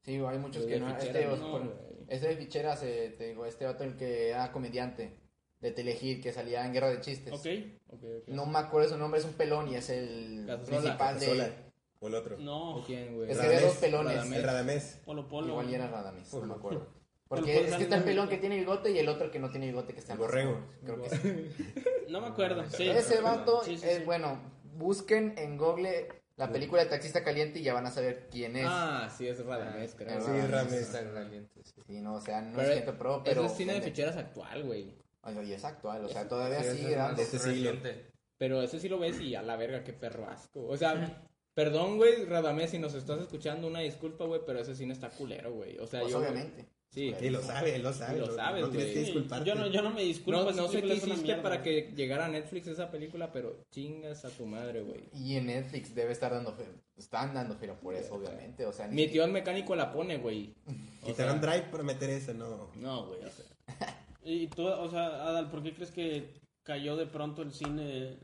[0.03, 0.97] Sí, hay muchos que no.
[0.97, 1.75] Este, no, por- güey.
[2.09, 5.19] este de ficheras, eh, te digo, este otro el que era comediante
[5.61, 7.33] de Telehit que salía en Guerra de Chistes.
[7.33, 7.47] ¿Ok?
[7.89, 8.29] Ok, ok.
[8.29, 10.79] No me acuerdo su nombre, es un pelón y es el Casasola.
[10.81, 11.53] principal de.
[12.01, 12.37] O el otro.
[12.39, 12.77] No.
[12.77, 13.31] ¿O quién, güey?
[13.31, 13.81] Es que había dos Radamés.
[13.81, 14.15] pelones.
[14.17, 14.39] Radamés.
[14.39, 15.01] El Radamés.
[15.07, 15.49] Polo Polo.
[15.49, 16.87] Igual era Radames, no me acuerdo.
[17.29, 19.67] Porque es que está el pelón que tiene bigote y el otro que no tiene
[19.67, 20.61] bigote que está El borrego.
[20.85, 21.51] Creo que sí.
[22.09, 22.65] No me acuerdo.
[22.71, 22.89] Sí.
[22.89, 24.03] Ese vato Sí, sí, es sí.
[24.05, 24.39] bueno.
[24.77, 28.67] Busquen en Google la película de Taxista Caliente y ya van a saber quién es.
[28.69, 30.21] Ah, sí, es Radamés, creo.
[30.21, 30.73] Sí, Sí, Radamés.
[30.75, 31.81] Está caliente, sí.
[31.87, 33.43] Sí, no, o sea, no Pero es gente pro, pero.
[33.43, 34.95] Eso es cine de ficheras actual, güey.
[35.23, 37.23] Ay, y es actual, o sea, todavía sigue dando.
[37.23, 38.11] este.
[38.37, 40.67] Pero ese sí lo ves y a la verga, qué perro asco.
[40.67, 44.93] O sea, perdón, güey, Radamés, si nos estás escuchando, una disculpa, güey, pero ese cine
[44.93, 45.79] está culero, güey.
[45.79, 46.19] O sea, Pues yo.
[46.19, 46.67] obviamente.
[46.95, 47.13] Sí.
[47.21, 48.21] Y lo sabe, él lo sabe.
[48.21, 49.49] Lo no- sabes, No tienes que disculparte.
[49.49, 50.53] yo, no, yo no me disculpo.
[50.53, 51.43] No, sé qué hiciste mierda.
[51.43, 55.01] para que llegara a Netflix esa película, pero chingas a tu madre, güey.
[55.13, 56.65] Y en Netflix debe estar dando fe-
[56.97, 58.65] Están dando feria por eso, obviamente.
[58.65, 60.55] O sea, ni Mi tío el mecánico la pone, güey.
[61.05, 62.71] Quitaron Drive para meter eso, no.
[62.77, 63.45] No, güey, o sea.
[64.27, 66.29] Y tú, o sea, Adal, ¿por qué crees que
[66.63, 68.17] cayó de pronto el cine,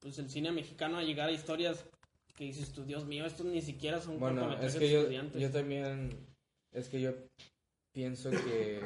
[0.00, 1.84] pues el cine mexicano a llegar a historias
[2.36, 5.40] que dices tú, Dios mío, estos ni siquiera son Bueno, es que yo, estudiantes?
[5.40, 6.10] yo también,
[6.72, 7.12] es que yo
[7.98, 8.80] pienso que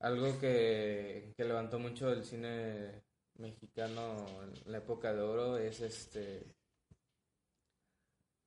[0.00, 3.02] algo que, que levantó mucho el cine
[3.36, 6.46] mexicano en la época de oro es este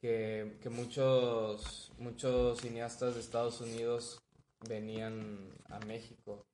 [0.01, 4.23] que, que muchos muchos cineastas de Estados Unidos
[4.67, 6.47] venían a México.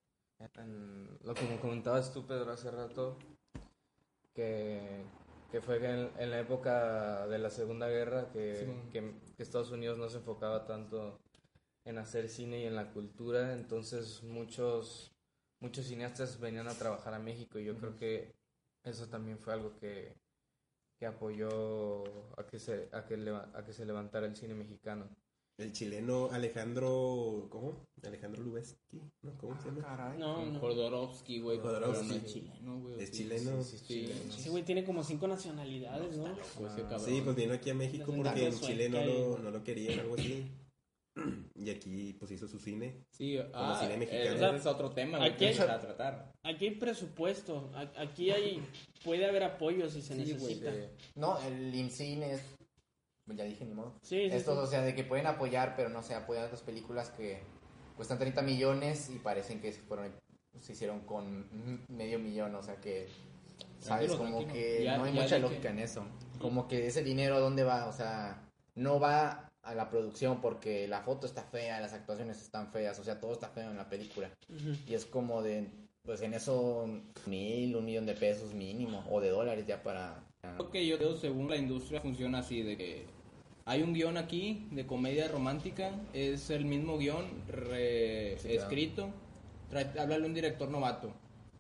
[0.58, 3.18] En- lo que me comentabas tú, Pedro, hace rato,
[4.34, 5.06] que,
[5.50, 10.10] que fue en, en la época de la Segunda Guerra que, que Estados Unidos no
[10.10, 11.18] se enfocaba tanto
[11.90, 15.12] en hacer cine y en la cultura, entonces muchos
[15.62, 18.34] muchos cineastas venían a trabajar a México y yo creo que
[18.84, 20.16] eso también fue algo que,
[20.98, 22.04] que apoyó
[22.40, 25.10] a que se a que leva- a que se levantara el cine mexicano.
[25.58, 27.48] El chileno Alejandro.
[27.50, 27.86] ¿Cómo?
[28.04, 29.02] Alejandro Lubeski.
[29.22, 29.38] ¿No?
[29.38, 30.16] ¿Cómo se llama?
[30.18, 30.58] No, no.
[30.62, 32.08] Jodorowsky, güey, pero Jodorowsky.
[32.08, 33.02] no es chileno, güey.
[33.04, 33.62] Es sí, chileno.
[33.64, 34.34] Sí, sí, sí, chileno.
[34.36, 36.34] Ese güey tiene como cinco nacionalidades, ¿no?
[36.58, 37.02] Pues ese cabrón.
[37.02, 40.16] Sí, pues vino aquí a México porque en Chile no lo, no lo querían, algo
[40.16, 40.50] así.
[41.56, 43.04] Y aquí pues hizo su cine.
[43.12, 44.36] Sí, ah, cine mexicano.
[44.36, 46.32] ese es otro tema, Aquí que hay- para tratar.
[46.44, 48.64] Aquí hay presupuesto, a- aquí hay,
[49.04, 50.74] puede haber apoyo si se Sí, necesita.
[50.74, 52.42] Eh, No, el IMCINE es.
[53.26, 53.94] pues Ya dije, ni modo.
[54.02, 54.64] Sí, sí, Estos, sí.
[54.64, 57.40] o sea, de que pueden apoyar, pero no sé, apoyan otras películas que
[57.96, 60.12] cuestan 30 millones y parecen que se fueron
[60.60, 61.48] se hicieron con
[61.90, 63.08] medio millón, o sea que
[63.80, 64.54] sabes Tranquilo, como tranquilo.
[64.54, 66.06] que Ya- no hay mucha de que- lógica en eso.
[66.40, 70.88] Como que ese dinero a dónde va, o sea, no va a la producción porque
[70.88, 73.90] la foto está fea, las actuaciones están feas, o sea, todo está feo en la
[73.90, 74.30] película.
[74.88, 75.68] Y es como de
[76.04, 76.88] pues en eso
[77.28, 80.24] mil, un millón de pesos mínimo o de dólares ya para
[80.58, 83.06] Lo que yo creo, según la industria, funciona así, de que
[83.66, 89.14] hay un guion aquí de comedia romántica, es el mismo guion re- Sí, claro.
[90.00, 91.14] háblale a un director novato.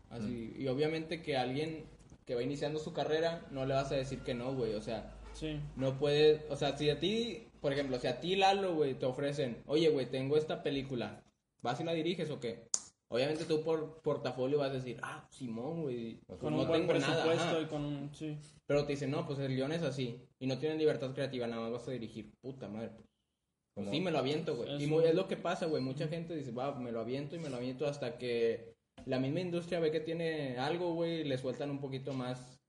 [0.10, 1.84] Así, Y obviamente que alguien
[2.26, 5.14] que va iniciando su carrera, no le vas a decir que no, güey, o sea,
[5.34, 5.60] Sí.
[5.76, 9.06] no puede, o sea, si a ti, por ejemplo, si a ti Lalo, güey, te
[9.06, 11.24] ofrecen, oye, güey, tengo esta película,
[11.62, 12.68] ¿vas y la diriges o qué?
[13.12, 16.82] Obviamente tú por portafolio vas a decir, ah, Simón, güey, pues Con no un buen
[16.82, 17.62] tengo nada, presupuesto ajá".
[17.62, 18.14] y con un...
[18.14, 18.38] Sí.
[18.68, 20.22] Pero te dicen, no, pues el guion es así.
[20.38, 22.32] Y no tienen libertad creativa, nada más vas a dirigir.
[22.40, 22.92] Puta madre.
[22.92, 23.08] Pues,
[23.74, 24.84] pues sí, me lo aviento, güey.
[24.84, 25.82] Y es lo que pasa, güey.
[25.82, 29.40] Mucha gente dice, va, me lo aviento y me lo aviento hasta que la misma
[29.40, 32.60] industria ve que tiene algo, güey, y le sueltan un poquito más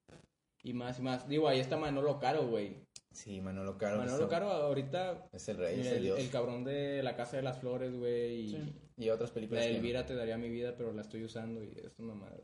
[0.62, 1.28] y más y más.
[1.28, 2.76] Digo, ahí está Manolo Caro, güey.
[3.12, 3.98] Sí, Manolo Caro.
[3.98, 6.18] Manolo Caro ahorita, Es el rey, es el el, dios.
[6.20, 8.40] el cabrón de La Casa de las Flores, güey.
[8.44, 8.72] Y Sí.
[8.98, 9.64] Y otras la películas.
[9.64, 12.40] de que- Elvira te daría mi vida, pero la estoy usando y estas mamadas.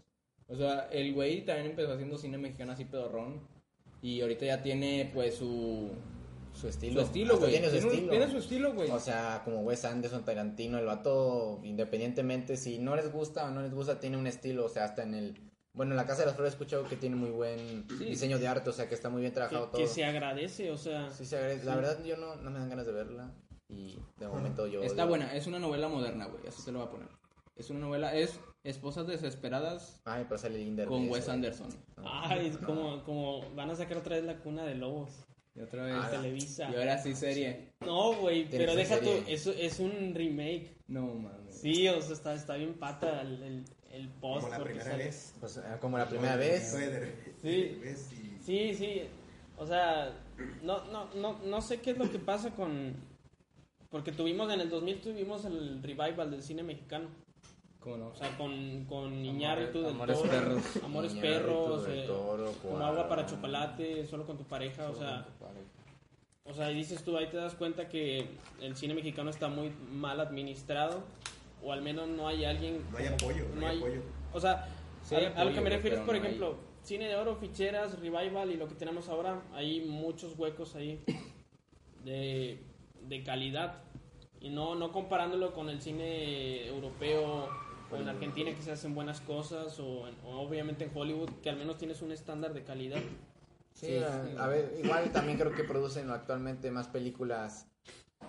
[0.48, 3.40] O sea, el güey también empezó haciendo cine mexicano así pedorrón.
[4.02, 5.90] Y ahorita ya tiene, pues, su,
[6.52, 7.00] Su estilo.
[7.00, 7.50] su estilo, güey.
[7.52, 8.90] Tiene tiene su estilo, güey.
[8.90, 13.62] O sea, como Wes Anderson, Tarantino, el vato, independientemente si no les gusta o no
[13.62, 14.64] les gusta, tiene un estilo.
[14.64, 15.45] O sea, hasta en el.
[15.76, 18.04] Bueno, en la Casa de las Flores he escuchado que tiene muy buen Sí.
[18.06, 19.86] diseño de arte, o sea, que está muy bien Que, trabajado que todo.
[19.94, 21.10] se agradece, o sea...
[21.10, 21.64] Sí, se agradece.
[21.66, 23.30] La verdad, yo no, no me dan ganas de verla.
[23.68, 24.82] Y de momento yo.
[24.82, 26.46] Está digo, buena, es una novela moderna, güey.
[26.48, 27.08] Así te lo voy a poner.
[27.56, 30.88] Es una novela, es Esposas Desesperadas Ay, pero sale Linder.
[30.88, 31.68] con Wes Anderson.
[32.04, 35.10] Ay, es como, como van a sacar otra vez la cuna de lobos.
[35.54, 35.94] Y otra vez.
[35.98, 36.70] Ah, Televisa.
[36.70, 37.72] Y ahora sí, serie.
[37.80, 39.34] No, güey, pero que deja ser tú, serie.
[39.34, 40.76] eso es un remake.
[40.86, 41.58] No, mames.
[41.60, 43.64] Sí, o sea, está, está bien pata el, el,
[43.96, 44.44] el post.
[44.44, 45.34] Como la primera sale- vez.
[45.40, 46.76] Pues, como la primera vez.
[47.42, 47.80] Sí.
[48.44, 49.02] Sí, sí.
[49.58, 50.12] O sea,
[50.62, 52.94] no, no, no, no sé qué es lo que pasa con...
[53.90, 57.08] Porque tuvimos, en el 2000 tuvimos el revival del cine mexicano.
[57.80, 58.08] ¿Cómo no?
[58.08, 60.62] O sea, con, con Iñárritu del Amores Toro, Perros.
[60.84, 64.94] Amores Iñárritu Perros, del eh, Toro, como agua para chocolate, solo con tu pareja, o
[64.94, 65.26] sea,
[66.44, 68.26] o sea, y dices tú, ahí te das cuenta que
[68.60, 71.02] el cine mexicano está muy mal administrado,
[71.66, 72.80] o al menos no hay alguien...
[72.92, 74.00] No hay apoyo, no hay apoyo.
[74.32, 74.68] O sea,
[75.02, 77.98] Sí a, lo que me refiero es, por no hay- ejemplo, cine de oro, ficheras,
[78.00, 81.02] revival y lo que tenemos ahora, hay muchos huecos ahí
[82.04, 82.62] de,
[83.02, 83.82] de calidad.
[84.40, 87.48] Y no, no comparándolo con el cine europeo
[87.90, 91.50] o en Argentina que se hacen buenas cosas o, en- o obviamente en Hollywood que
[91.50, 93.00] al menos tienes un estándar de calidad.
[93.74, 97.66] Sí, a, a ver, igual también creo que producen actualmente más películas.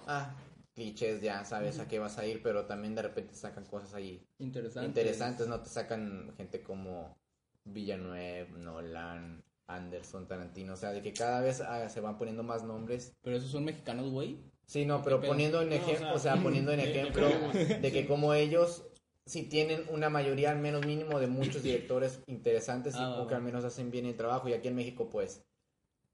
[0.08, 0.36] Ah,
[0.78, 4.24] clichés, ya sabes a qué vas a ir, pero también de repente sacan cosas ahí
[4.38, 4.88] Interesante.
[4.88, 5.60] interesantes, ¿no?
[5.62, 7.18] Te sacan gente como
[7.66, 12.64] Villanueva, Nolan, Anderson, Tarantino, o sea, de que cada vez ah, se van poniendo más
[12.64, 13.12] nombres.
[13.24, 14.38] Pero esos son mexicanos, güey.
[14.68, 17.92] Sí, no, pero poniendo en No, o ejemplo, sea, o sea, poniendo en ejemplo de
[17.92, 18.06] que sí.
[18.08, 18.84] como ellos
[19.26, 23.38] si tienen una mayoría al menos mínimo de muchos directores interesantes y Ah, que va.
[23.38, 25.44] al menos hacen bien el trabajo y aquí en México pues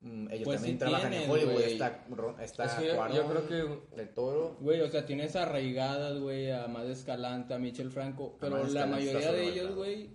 [0.03, 1.71] ellos Pues también sí trabajan tienen, en Hollywood güey.
[1.73, 2.05] está
[2.41, 4.57] está Es que yo- Cuarón, yo creo que- del Toro.
[4.59, 8.67] Güey, o sea, tienes arraigadas, güey, a Amad Escalante, a Michel Franco, pero Amad la
[8.81, 10.09] Escalante mayoría de ellos, güey,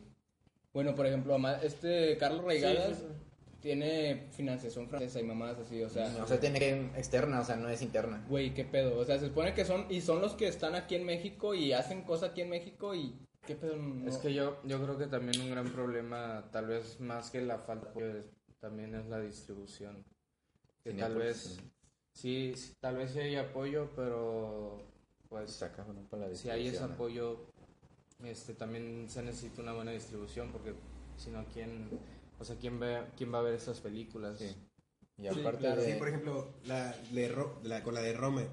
[0.74, 3.04] bueno, por ejemplo, Amad- este Carlos Sí, sí,
[3.60, 7.56] tiene financiación francesa y mamadas así, o sea, o sea tiene que externa o sea
[7.56, 8.24] no es interna.
[8.28, 10.94] Güey, qué pedo, o sea, se supone que son, y son los que están aquí
[10.94, 14.08] en México y hacen cosas aquí en México y qué pedo, no?
[14.08, 17.58] Es que yo, yo creo que también un gran problema, tal vez más que la
[17.58, 20.04] falta de apoyo, es- también es la distribución.
[20.84, 21.58] Que tal vez,
[22.12, 24.82] sí, sí, tal vez sí hay apoyo, pero
[25.28, 25.62] pues
[26.10, 27.46] para la si hay ese apoyo,
[28.24, 30.74] este también se necesita una buena distribución, porque
[31.16, 31.88] si no, ¿quién,
[32.38, 34.38] o sea, quién, ve, quién va a ver esas películas?
[34.38, 34.54] Sí.
[35.18, 35.82] y aparte claro.
[35.82, 38.46] de Sí, por ejemplo, la, de Ro- la- con la de Rome,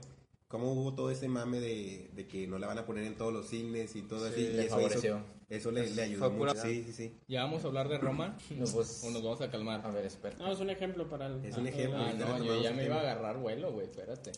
[0.47, 3.31] cómo hubo todo ese mame de, de que no la van a poner en todos
[3.31, 4.41] los cines y todo Sí, así.
[4.41, 5.17] y le eso, favoreció.
[5.17, 6.51] Eso, eso le, le ayudó Fue mucho.
[6.53, 7.13] pura- Sí, sí, sí.
[7.27, 8.37] ¿Ya vamos a hablar de Roma?
[8.51, 9.81] no, pues, ¿O nos vamos a calmar?
[9.85, 11.43] a ver espera No, es un ejemplo para el...
[11.45, 11.97] Es un ejemplo.
[11.99, 12.85] Ah, no, yo ya me tema.
[12.85, 14.31] iba a agarrar vuelo, güey, espérate.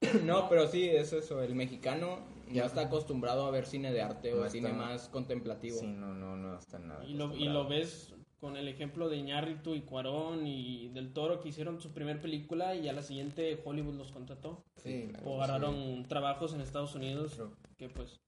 [0.24, 4.32] No, pero sí, es eso, el mexicano ya está acostumbrado a ver cine de arte
[4.32, 5.78] No o cine más contemplativo.
[5.78, 9.18] sí no no no está nada Y lo, y lo ves con el ejemplo de
[9.18, 13.60] Iñárritu y Cuarón y del Toro que hicieron su primer película y a la siguiente
[13.62, 14.64] Hollywood los contrató.
[14.82, 17.38] sí, claro, O agarraron trabajos en Estados Unidos
[17.76, 18.20] que pues...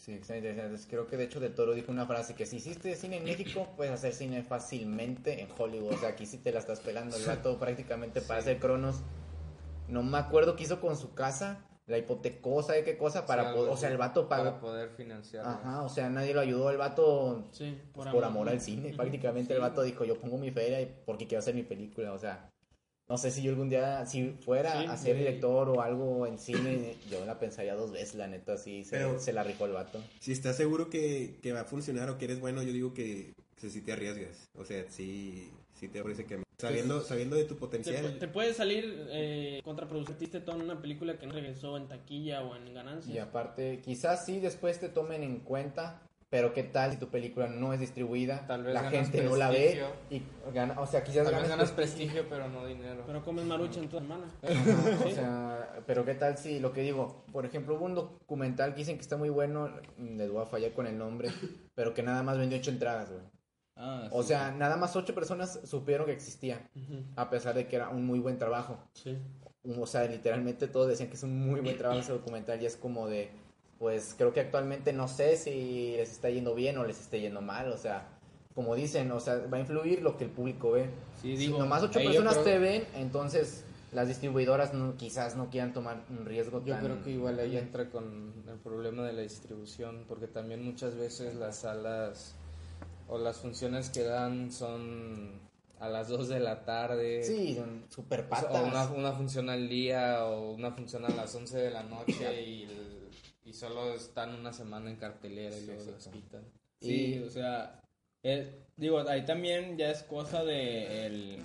[0.00, 0.80] Sí, está interesante.
[0.88, 3.68] Creo que de hecho Del Toro dijo una frase que si hiciste cine en México,
[3.76, 5.92] puedes hacer cine fácilmente en Hollywood.
[5.92, 7.16] O sea, aquí sí te la estás pelando.
[7.16, 9.02] El vato prácticamente para hacer Cronos.
[9.88, 11.66] No me acuerdo qué hizo con su casa.
[11.86, 13.26] La hipotecó, ¿sabe qué cosa?
[13.26, 14.60] Para poder, o sea, el vato Para pagó.
[14.60, 15.44] poder financiar.
[15.44, 16.70] Ajá, o sea, nadie lo ayudó.
[16.70, 20.50] El vato, Sí, pues, por, amor al cine, prácticamente el vato dijo: Yo pongo mi
[20.50, 22.12] feria porque quiero hacer mi película.
[22.12, 22.49] O sea,
[23.10, 25.18] no sé si yo algún día, si fuera Sí, a ser sí.
[25.18, 29.18] director o algo en cine, yo la pensaría dos veces, la neta, sí, se, Pero-
[29.18, 30.00] se la rifó el vato.
[30.20, 33.32] Si estás seguro que, que va a funcionar o que eres bueno, yo digo que,
[33.60, 34.48] que sí te arriesgas.
[34.56, 36.40] O sea, sí, sí te ofrece que...
[36.58, 38.18] Sabiendo, sabiendo de tu Te, potencial.
[38.18, 42.54] te puede salir eh, contraproducente todo en una película que no regresó en taquilla o
[42.54, 43.14] en ganancias.
[43.14, 47.48] Y aparte, quizás sí después te tomen en cuenta, pero qué tal si tu película
[47.48, 50.22] no es distribuida, Tal vez la gente no la ve y
[50.54, 52.22] gana, o sea, quizás Tal vez ganas prestigio.
[52.22, 53.02] prestigio, pero no dinero.
[53.06, 54.24] Pero comes marucha en toda semana.
[55.04, 58.78] O sea, pero qué tal si lo que digo, por ejemplo, hubo un documental que
[58.78, 61.30] dicen que está muy bueno, les voy a fallar con el nombre,
[61.74, 63.22] pero que nada más vendió ocho entradas, güey.
[63.76, 64.28] Ah, O sí.
[64.28, 66.68] sea, nada más ocho personas supieron que existía,
[67.16, 68.78] a pesar de que era un muy buen trabajo.
[68.92, 69.18] Sí.
[69.64, 72.76] o sea, literalmente todos decían que es un muy buen trabajo ese documental y es
[72.76, 73.30] como de,
[73.80, 77.40] pues creo que actualmente no sé si les está yendo bien o les está yendo
[77.40, 78.06] mal, o sea,
[78.54, 80.84] como dicen, o sea, va a influir lo que el público ve.
[81.22, 85.48] Sí, si digo, nomás ocho personas creo- te ven, entonces las distribuidoras no- quizás no
[85.48, 89.14] quieran tomar un riesgo Yo tan- creo que igual ahí entra con el problema de
[89.14, 92.34] la distribución, porque también muchas veces las salas
[93.08, 95.40] o las funciones que dan son
[95.80, 97.24] a las 2 de la tarde.
[97.24, 98.54] Sí, son super patas.
[98.54, 102.42] o una, una función al día o una función a las 11 de la noche
[102.42, 102.68] y,
[103.44, 106.18] y solo están una semana en cartelera y Sí, luego las exacto.
[106.18, 106.42] quitan.
[106.80, 107.80] Sí, Y- o sea,
[108.22, 111.38] eh, digo, ahí también ya es cosa de el,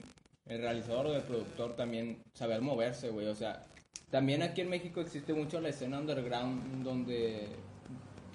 [0.45, 3.27] el realizador o el productor también saber moverse, güey.
[3.27, 3.65] O sea,
[4.11, 7.47] también aquí en México existe mucho la escena underground donde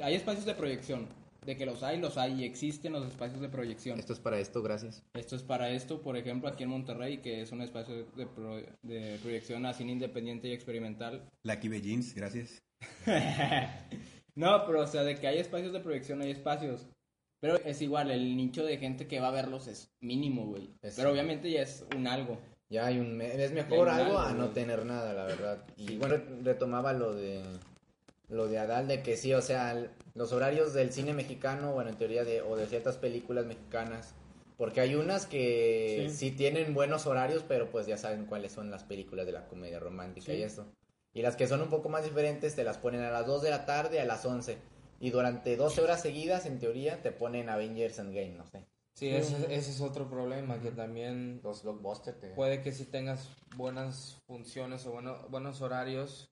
[0.01, 1.07] hay espacios de proyección.
[1.46, 3.99] De que los hay, los hay y existen los espacios de proyección.
[3.99, 5.03] Esto es para esto, gracias.
[5.14, 8.61] Esto es para esto, por ejemplo, aquí en Monterrey, que es un espacio de, pro-
[8.83, 11.23] de proyección a cine independiente y experimental.
[11.44, 12.62] Lucky Jeans, gracias.
[14.37, 16.87] No, pero o sea, de que hay espacios de proyección, hay espacios.
[17.40, 20.71] Pero es igual, el nicho de gente que va a verlos es mínimo, güey.
[20.97, 22.38] Pero obviamente ya es un algo.
[22.69, 23.21] Ya hay un...
[23.21, 24.55] Es mejor un algo algo, a no güey.
[24.55, 25.64] tener nada, la verdad.
[25.77, 27.43] Y bueno, retomaba lo de
[28.29, 31.90] lo de Adal, de que sí, o sea, el- los horarios del cine mexicano, bueno,
[31.90, 34.14] en teoría de, o de ciertas películas mexicanas,
[34.57, 36.16] porque hay unas que Sí.
[36.31, 36.31] sí.
[36.31, 40.27] tienen buenos horarios, pero pues ya saben cuáles son las películas de la comedia romántica
[40.27, 40.38] Sí.
[40.38, 40.64] y eso.
[41.12, 43.51] Y las que son un poco más diferentes te las ponen a las 2 de
[43.51, 44.59] la tarde, a las 11.
[45.01, 48.66] Y durante 12 horas seguidas, en teoría, te ponen Avengers Endgame, no sé.
[48.94, 52.20] Sí, ese, ese es otro problema, que también Los blockbusters.
[52.20, 56.31] te- puede que sí tengas buenas funciones o bueno, buenos horarios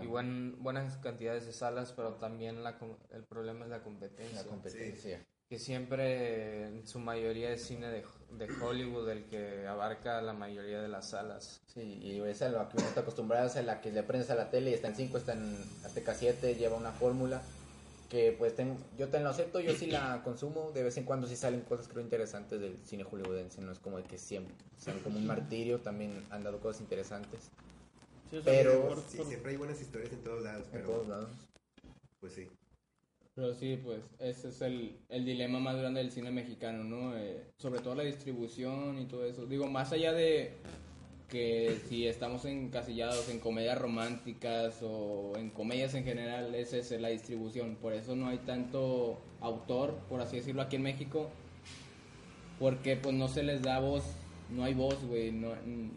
[0.00, 4.42] y buen- buenas cantidades de salas, pero también la, com- el problema es la competencia.
[4.42, 5.24] La competencia.
[5.50, 8.04] Que siempre en su mayoría es cine de,
[8.38, 11.60] de Hollywood el que abarca la mayoría de las salas.
[11.66, 14.30] Sí, y es a lo que uno está acostumbrado, es a la que le prendes
[14.30, 17.42] a la tele y está en 5, está en Azteca 7, lleva una fórmula
[18.08, 21.26] que pues tengo, yo te lo acepto, yo sí la consumo, de vez en cuando
[21.26, 25.00] sí salen cosas creo interesantes del cine hollywoodense, no es como de que siempre, sean
[25.00, 27.50] como un martirio, también han dado cosas interesantes
[28.30, 31.08] Sí, Pero- por- Sí, por- siempre hay buenas historias en todos lados, en pero todos
[31.08, 31.28] lados.
[32.20, 32.48] pues sí.
[33.40, 37.16] Pero sí, pues ese es el, el dilema más grande del cine mexicano, ¿no?
[37.16, 39.46] Eh, sobre todo la distribución y todo eso.
[39.46, 40.58] Digo, más allá de
[41.26, 47.76] que si estamos encasillados en comedias románticas o en comedias en general, es la distribución.
[47.76, 51.30] Por eso no hay tanto autor, por así decirlo, aquí en México.
[52.58, 54.04] Porque pues no se les da voz,
[54.50, 55.32] no hay voz, güey.
[55.32, 55.92] No, mm,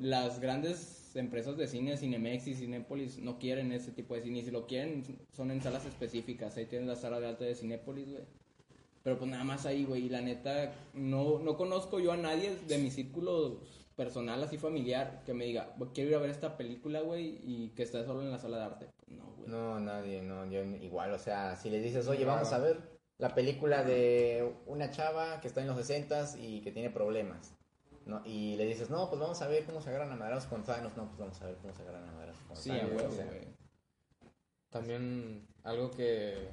[0.00, 4.40] las grandes empresas de cine, Cinemex y Cinépolis, no quieren ese tipo de cine.
[4.40, 6.56] Y si lo quieren, son en salas específicas.
[6.56, 8.24] Ahí tienes la sala de arte de Cinépolis, güey.
[9.02, 10.06] Pero pues nada más ahí, güey.
[10.06, 13.60] Y la neta, no, no conozco yo a nadie de mi círculo
[13.96, 17.82] personal, así familiar, que me diga, quiero ir a ver esta película, güey, y que
[17.82, 18.86] esté solo en la sala de arte.
[19.08, 19.50] No, güey.
[19.50, 23.34] No, nadie, no, yo igual, o sea, si le dices, oye, vamos a ver la
[23.34, 27.54] película de una chava que está en los 60 y que tiene problemas,
[28.10, 28.22] ¿no?
[28.26, 30.96] Y le dices, no, pues vamos a ver cómo se agarran a madrazos con Thanos,
[30.96, 33.26] no, pues vamos a ver cómo se agarran a madrazos con Sí, Thanos, o sea.
[34.68, 36.50] También algo que,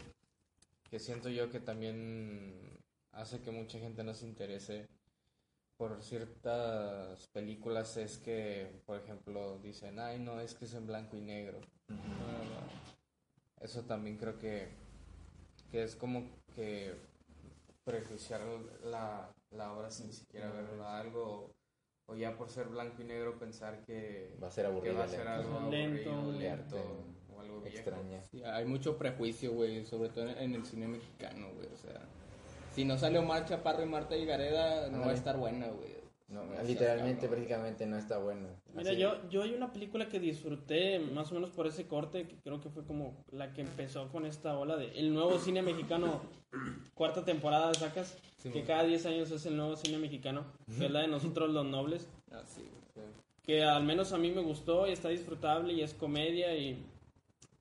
[0.90, 2.80] que siento yo que también
[3.12, 4.88] hace que mucha gente no se interese
[5.78, 11.16] por ciertas películas es que, por ejemplo, dicen, ay, no, es que es en blanco
[11.16, 11.60] y negro.
[13.62, 14.70] Eso también creo que,
[15.72, 16.96] que es como que
[17.84, 18.42] prejuiciar
[18.84, 21.54] la, la obra sin siquiera verla algo
[22.06, 24.96] o ya por ser blanco y negro pensar que va a ser que aburrido.
[24.96, 25.32] va a ser lento.
[25.32, 26.76] algo Lento, aburrido, lento.
[26.76, 27.06] lento
[27.36, 28.22] o algo extraña.
[28.24, 31.68] Sí, hay mucho prejuicio, güey, sobre todo en el cine mexicano, güey.
[31.68, 32.02] O sea,
[32.74, 35.97] si no sale Omar Chaparro y Marta Higareda, no va a estar buena, güey.
[36.30, 38.50] No, literalmente, prácticamente no está bueno.
[38.74, 42.28] Mira, Así- yo, yo hay una película que disfruté más o menos por ese corte,
[42.28, 45.62] que creo que fue como la que empezó con esta ola de el nuevo cine
[45.62, 46.20] mexicano,
[46.94, 48.68] cuarta temporada, sacas, Sí, que man.
[48.68, 50.44] cada 10 años es el nuevo cine mexicano,
[50.78, 52.62] que es la de nosotros los nobles, Ah, sí,
[52.94, 53.08] güey.
[53.44, 56.84] que al menos a mí me gustó y está disfrutable y es comedia y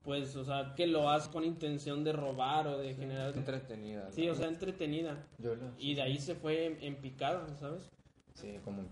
[0.03, 3.37] pues, o sea, que lo hace con intención de robar o de generar...
[3.37, 4.11] entretenida.
[4.13, 5.25] Sí, o sea, entretenida.
[5.39, 7.91] Yo lo- Y de ahí se fue en, en picada, ¿sabes?
[8.37, 8.83] Sí, como...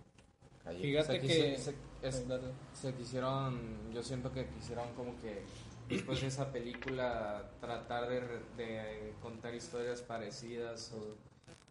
[0.63, 0.81] calle.
[0.81, 1.59] Fíjate Se, que...
[1.59, 2.25] se- es-
[2.75, 5.43] se quisieron, yo siento que quisieron como que
[5.89, 11.17] después de esa película tratar de, re- de contar historias parecidas o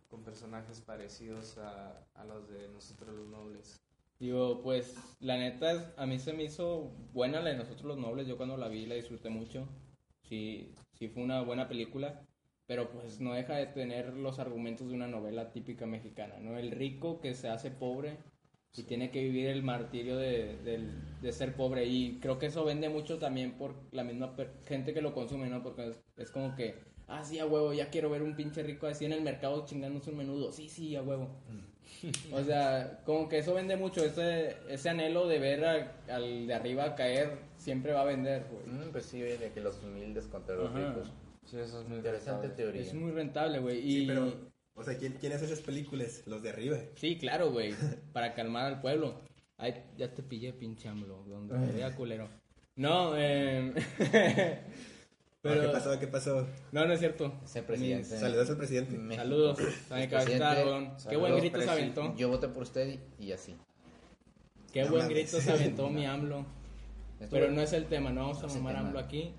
[0.10, 3.80] con personajes parecidos a, a los de nosotros los nobles.
[4.20, 7.98] Digo, pues, la neta, es- a mí se me hizo buena la de Nosotros los
[7.98, 8.28] Nobles.
[8.28, 9.68] Yo cuando la vi la disfruté mucho.
[10.30, 12.22] Sí, sí fue una buena película.
[12.66, 16.58] Pero pues no deja de tener los argumentos de una novela típica mexicana, ¿no?
[16.58, 18.18] El rico que se hace pobre
[18.76, 20.90] y tiene que vivir el martirio de, del-
[21.22, 21.86] de ser pobre.
[21.86, 24.34] Y creo que eso vende mucho también por la misma
[24.66, 25.62] gente que lo consume, ¿no?
[25.62, 26.76] Porque es, es como que,
[27.08, 30.10] ah, sí, a huevo, ya quiero ver un pinche rico así en el mercado chingándose
[30.12, 30.52] un menudo.
[30.54, 31.30] Sí, sí, a huevo.
[32.32, 36.54] O sea, como que eso vende mucho, ese, ese anhelo de ver a- al de
[36.54, 38.66] arriba caer siempre va a vender, güey.
[38.66, 40.94] Mm, pues sí, oye, de que los humildes contra los Ajá.
[40.94, 41.12] ricos.
[41.46, 42.56] Sí, eso es muy Interesante rentable.
[42.56, 42.82] teoría.
[42.82, 43.80] Es muy rentable, güey.
[43.80, 44.00] Y...
[44.02, 44.34] Sí, pero,
[44.76, 46.24] o sea, ¿quién, quién hace esas películas?
[46.26, 46.78] Los de arriba.
[46.96, 47.74] Sí, claro, güey,
[48.14, 49.22] para calmar al pueblo.
[49.58, 52.30] Ay, ya te pillé, pinche AMLO, donde te vea culero.
[52.76, 53.72] No, eh...
[55.44, 56.00] ¿Qué pasó?
[56.00, 56.48] ¿Qué pasó?
[56.72, 57.34] No, no es cierto.
[57.44, 58.18] Ese presidente.
[58.18, 58.98] Saludos al presidente.
[58.98, 59.24] México.
[59.24, 59.60] Saludos
[59.92, 60.10] weón.
[60.10, 62.16] Qué saludos, buen grito se aventó.
[62.16, 63.56] Yo voté por usted y, y así.
[64.72, 66.46] Qué No buen grito se aventó mi AMLO.
[67.30, 68.76] Pero no es el tema, no vamos No a mamar.
[68.78, 69.34] AMLO aquí.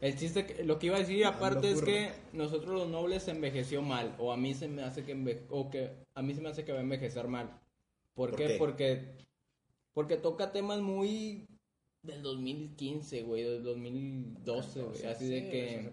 [0.00, 3.32] El chiste, que- lo que iba a decir aparte es que nosotros los nobles se
[3.32, 6.40] envejeció mal, o a mí se me hace que enve- o que a mí se
[6.40, 7.48] me hace que va a envejecer mal.
[8.14, 8.46] ¿Por, ¿Por qué?
[8.48, 8.54] qué?
[8.58, 9.18] Porque
[9.94, 11.48] porque toca temas muy
[12.04, 15.90] del 2015, güey, del 2012, güey, así de que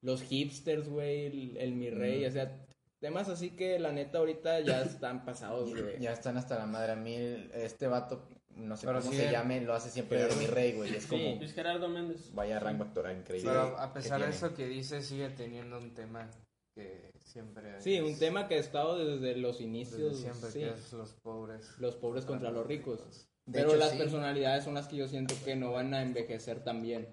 [0.00, 2.28] los hipsters, güey, el, el mi rey, Mm.
[2.28, 2.66] o sea,
[3.00, 6.00] temas así que la neta ahorita ya están pasados, güey.
[6.00, 6.92] Ya están hasta la madre.
[6.92, 7.14] A mí,
[7.54, 10.46] este vato, no sé Pero cómo sí, se el- llame, lo hace siempre de mi
[10.46, 10.94] rey, güey.
[10.94, 12.32] Es como, Luis Gerardo Méndez.
[12.34, 13.50] vaya rango actoral increíble.
[13.50, 16.30] Pero a pesar de eso que dice, sigue teniendo un tema
[16.74, 17.80] que siempre...
[17.80, 20.18] Sí, un es- tema que ha estado desde los desde inicios.
[20.18, 20.58] siempre, sí.
[20.60, 21.74] que es los pobres.
[21.78, 23.00] Los pobres contra los ricos.
[23.46, 23.98] De Pero hecho, las sí.
[23.98, 27.08] personalidades son las que yo siento que no van a envejecer tan bien.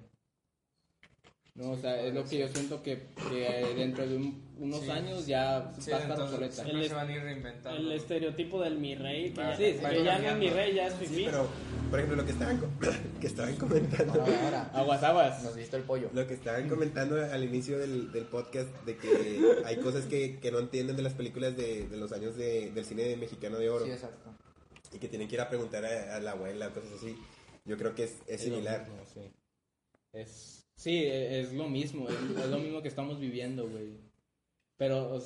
[1.55, 4.89] No, o sea, es lo que yo siento que, que dentro de un- unos Sí.
[4.91, 6.61] años ya Sí, va a estar obsoleta.
[6.63, 7.77] El se van a ir reinventando.
[7.79, 10.49] El estereotipo del mi rey, que, Ah, ya, sí, sí, que ya no es mi
[10.49, 11.15] rey, ya es fifí.
[11.15, 11.47] Sí, pero,
[11.89, 12.61] por ejemplo, lo que estaban,
[13.21, 14.13] que estaban comentando.
[14.21, 15.43] Ahora, ahora, Aguas, aguas.
[15.43, 16.09] nos diste el pollo.
[16.13, 20.51] Lo que estaban comentando al inicio del, del podcast de que hay cosas que, que
[20.51, 23.83] no entienden de las películas de, de los años de- del cine mexicano de oro
[23.85, 24.33] Sí, exacto.
[24.93, 27.17] y que tienen que ir a preguntar a, a la abuela, cosas así.
[27.65, 28.87] Yo creo que es, es similar.
[28.87, 29.31] mismo, sí.
[30.13, 33.97] Es, sí, e- es lo mismo, es, es lo mismo que estamos viviendo, güey.
[34.77, 35.19] Pero,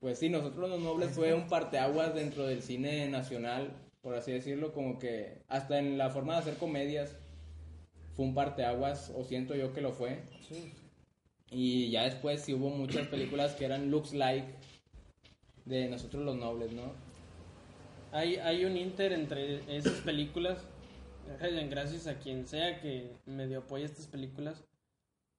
[0.00, 3.70] pues sí, nosotros los nobles fue un parteaguas dentro del cine nacional,
[4.02, 7.16] por así decirlo, como que hasta en la forma de hacer comedias
[8.16, 10.22] fue un parteaguas, o siento yo que lo fue.
[11.50, 14.48] Y ya después sí hubo muchas películas que eran looks like
[15.66, 16.92] de nosotros los nobles, ¿no?
[18.10, 20.58] Hay, hay un inter entre esas películas,
[21.40, 24.64] eh, gracias a quien sea que medio apoya estas películas,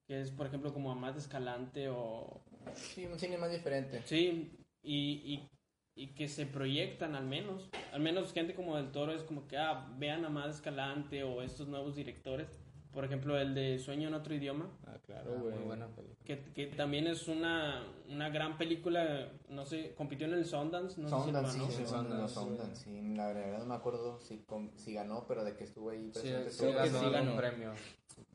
[0.08, 2.41] que es por ejemplo como Amad Escalante o...
[2.76, 4.02] Sí, un cine más diferente.
[4.06, 5.50] Sí, y, y,
[5.96, 9.58] y que se proyectan al menos, al menos gente como Del Toro es como que,
[9.58, 12.48] ah, vean a Amad Escalante o estos nuevos directores,
[12.91, 15.56] por ejemplo el de Sueño en otro idioma, Ah, claro, Ah, güey.
[15.56, 16.17] muy buena película.
[16.26, 21.08] que, que también es una, una gran película, no sé, compitió en el Sundance, no
[21.10, 24.72] sé Soundance, si sí, sí, Sundance, Soundance, sí, la verdad no me acuerdo si, con-
[24.78, 26.50] si ganó, pero de que estuvo ahí Sí, presente.
[26.52, 26.82] sí estuvo.
[26.82, 27.36] que sí ganó.
[27.36, 27.74] premio.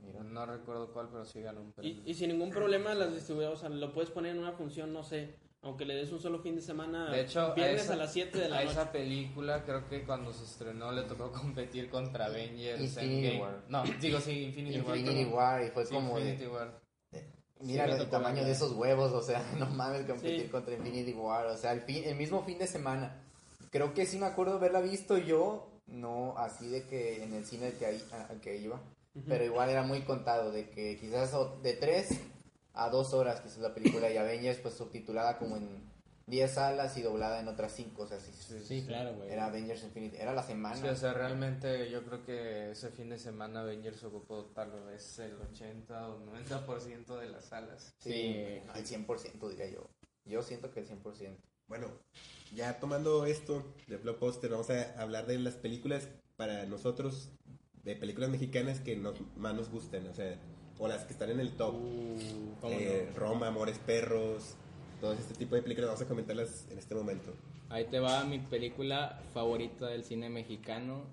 [0.01, 0.23] Mira.
[0.23, 1.93] No recuerdo cuál, pero sí ganó un premio.
[2.05, 4.93] Y, y sin ningún problema las distribuidoras, o sea, lo puedes poner en una función,
[4.93, 7.93] no sé, aunque le des un solo fin de semana, De hecho, a viernes esa-
[7.93, 8.73] a las 7 de la a noche.
[8.73, 13.41] esa película creo que cuando se estrenó le tocó competir contra Avengers Infinity Endgame.
[13.43, 13.65] War.
[13.69, 15.35] No, digo sí, Infinity, Infinity War.
[15.61, 16.81] War, y fue Sí, como de, Infinity War.
[17.61, 20.49] mira Sí, el tamaño de esos huevos, o sea, no mames competir Sí.
[20.49, 23.23] contra Infinity War, o sea, el, fin, el mismo fin de semana.
[23.71, 27.67] Creo que sí me acuerdo haberla visto yo, no así de que en el cine
[27.67, 28.81] al que, ahí- al que iba,
[29.29, 32.09] pero igual era muy contado, de que quizás de 3
[32.75, 35.91] a 2 horas, quizás la película y Avengers pues subtitulada como en
[36.27, 38.33] 10 salas y doblada en otras 5, o sea, sí,
[38.65, 39.31] Sí, claro, güey.
[39.31, 40.77] era Avengers Infinity, era la semana.
[40.77, 45.19] Sí, o sea, realmente yo creo que ese fin de semana Avengers ocupó tal vez
[45.19, 47.95] el 80 o 90% de las salas.
[47.99, 48.63] Sí, Sí.
[48.73, 49.91] al 100% diría yo.
[50.25, 51.37] Yo siento que el 100%.
[51.67, 51.89] Bueno,
[52.55, 57.33] ya tomando esto de Blockbuster, vamos a hablar de las películas para nosotros,
[57.85, 60.37] de películas mexicanas que nos, más nos gustan, o sea,
[60.79, 61.75] o las que están en el top.
[61.75, 63.19] Uh, ¿cómo Eh, no?
[63.19, 64.55] Roma, Amores Perros,
[65.01, 67.33] todo este tipo de películas, vamos a comentarlas en este momento.
[67.69, 71.05] Ahí te va mi película favorita del cine mexicano,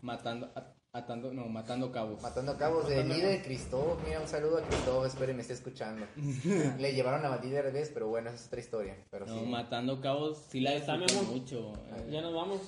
[0.00, 0.48] Matando,
[0.92, 2.22] atando, no, Matando Cabos.
[2.22, 3.98] Matando cabos de líder Cristóbal.
[4.06, 6.06] Mira, un saludo a Cristóbal, espero me esté escuchando.
[6.78, 8.96] Le llevaron a Matilde revés, pero bueno, esa es otra historia.
[9.10, 9.46] Pero No, sí.
[9.46, 11.72] Matando Cabos sí la Está, disfruto mucho.
[11.96, 12.08] eh.
[12.10, 12.60] Ya nos vamos.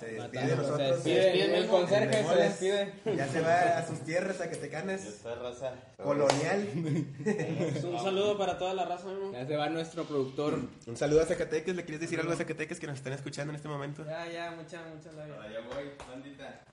[0.00, 1.02] Se despide de nosotros.
[1.02, 2.92] se despide, el conserje se despide.
[3.16, 5.74] Ya se va a sus tierras, a Catecanas, Esta raza.
[6.02, 6.68] colonial.
[7.84, 9.32] Un saludo para toda la raza, Memo.
[9.32, 10.58] Ya se va nuestro productor.
[10.86, 13.56] Un saludo a Zacatecas, ¿le quieres decir algo a Zacatecas que nos están escuchando en
[13.56, 14.04] este momento?
[14.04, 15.40] Ya, ya, mucha, mucha labia.
[15.40, 16.64] Allá voy, bandita.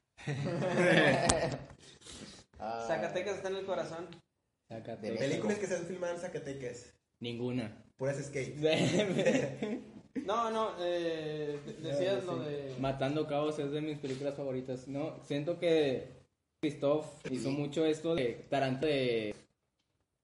[2.60, 4.08] Ah, Zacatecas está en el corazón.
[4.70, 5.20] Zacatecas.
[5.20, 7.84] Películas que se han filmado en Zacatecas, Ninguna.
[7.98, 8.56] puras skate.
[10.26, 12.76] No, no, eh, de- decías lo de...
[12.80, 14.88] Matando Cabos es de mis películas favoritas.
[14.88, 16.08] No, siento que
[16.62, 19.36] Christoph hizo mucho esto de Tarantino de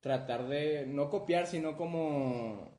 [0.01, 2.69] tratar de no copiar, sino como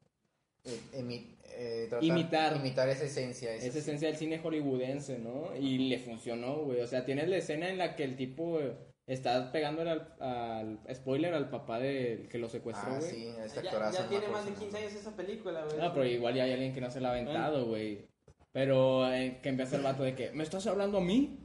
[0.65, 2.57] eh, emi- eh, tratar- Imitar.
[2.57, 3.55] Imitar esa esencia.
[3.55, 5.57] esa- esa esencia del cine hollywoodense, ¿no?
[5.59, 6.81] Y le funcionó, güey.
[6.81, 8.61] O sea, tienes la escena en la que el tipo
[9.09, 13.11] eh, está pegándole al, al spoiler al papá de que lo secuestró, Ah, güey.
[13.11, 13.97] sí, este Ya, actorazo.
[13.99, 15.79] ya no tiene más de acuerdo 15 su años esa película, güey.
[15.79, 18.07] No, pero igual ya hay alguien que no se la ha aventado, güey.
[18.53, 21.39] Pero eh, que empieza el vato de que, ¿me estás hablando a mí?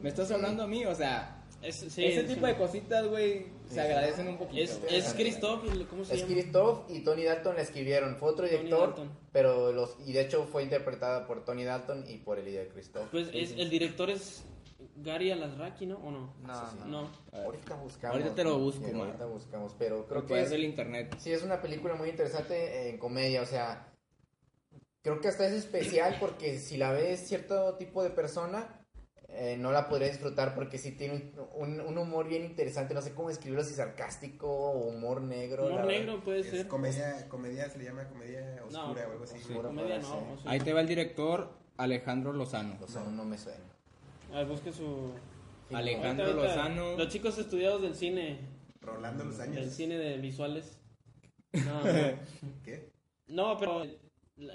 [0.00, 0.34] ¿Me estás Sí.
[0.34, 0.84] hablando a mí?
[0.86, 3.74] O sea, Es, sí, ese es tipo de cositas, güey, Sí.
[3.74, 4.60] se agradecen un poquito.
[4.62, 6.32] Es, es Christoph, y- ¿cómo se Es llama?
[6.32, 8.16] Christoph y Tony Dalton la escribieron.
[8.16, 8.94] Fue otro director,
[9.30, 13.06] pero los y de hecho fue interpretada por Tony Dalton y por el líder Christoph.
[13.12, 14.44] Pues es, el director es
[14.96, 15.96] Gary Alasraki, ¿no?
[15.96, 16.34] ¿O no?
[16.42, 16.76] No, sí.
[16.80, 16.86] no.
[16.86, 17.10] No.
[17.32, 18.16] Ahorita buscamos.
[18.16, 19.00] Ahorita te lo busco, man.
[19.06, 21.14] Ahorita buscamos, pero Creo que es del internet.
[21.18, 23.88] sí es una película muy interesante en comedia, o sea,
[25.02, 28.78] creo que hasta es especial porque si la ves cierto tipo de persona,
[29.34, 32.92] eh, no la podría disfrutar porque sí tiene un, un- un humor bien interesante.
[32.92, 35.64] No sé cómo describirlo, si sarcástico o humor negro.
[35.68, 36.00] Humor la verdad.
[36.00, 36.68] negro puede Es ser.
[36.68, 39.36] comedia, comedia se le llama comedia No, oscura o algo así.
[39.38, 39.68] oscura.
[39.68, 40.36] Comedia no.
[40.44, 42.76] Ahí te va el director Alejandro Lozano.
[42.82, 43.64] O sea, no me suena.
[44.32, 45.12] A ver, busque su.
[45.72, 46.96] Alejandro Ahorita, ahorita, Lozano.
[46.96, 48.38] Los chicos estudiados del cine.
[48.80, 49.72] Rolando los Del años.
[49.72, 50.78] cine de visuales.
[51.52, 51.92] No, no.
[52.64, 52.90] ¿Qué?
[53.26, 53.82] No, pero.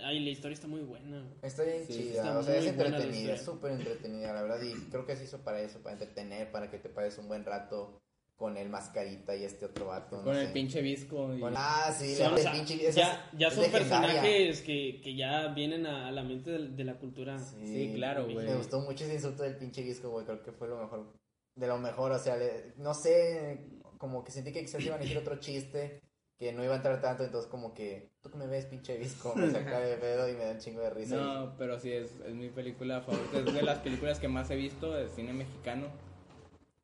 [0.03, 1.23] Ay, la historia está muy buena.
[1.43, 4.73] Está bien Sí, chida, está o sea, es entretenida, es súper entretenida, la verdad, y
[4.89, 8.01] creo que se hizo para eso, para entretener, para que te pases un buen rato
[8.37, 10.17] con el mascarita y este otro vato.
[10.17, 10.53] no Con el sé.
[10.53, 11.33] pinche visco.
[11.33, 12.95] y- Con- ah, sí, Son, la o sea, pinche- ya, es-
[13.39, 14.21] ya son legendaria.
[14.21, 17.39] personajes que, que ya vienen a, a la mente de, de la cultura.
[17.39, 18.45] Sí, claro, güey.
[18.45, 21.11] Me gustó mucho ese insulto del pinche disco, güey, creo que fue lo mejor,
[21.55, 23.59] de lo mejor, o sea, le- no sé,
[23.97, 25.99] como que sentí que quizás iban a decir otro chiste,
[26.37, 29.33] que no iba a entrar tanto, entonces como que, tú que me ves, pinche disco,
[29.35, 31.15] me saca de pedo y me da un chingo de risa.
[31.15, 33.39] y- No, pero sí, es, es mi película favorita.
[33.39, 35.87] Es de las películas que más he visto de cine mexicano.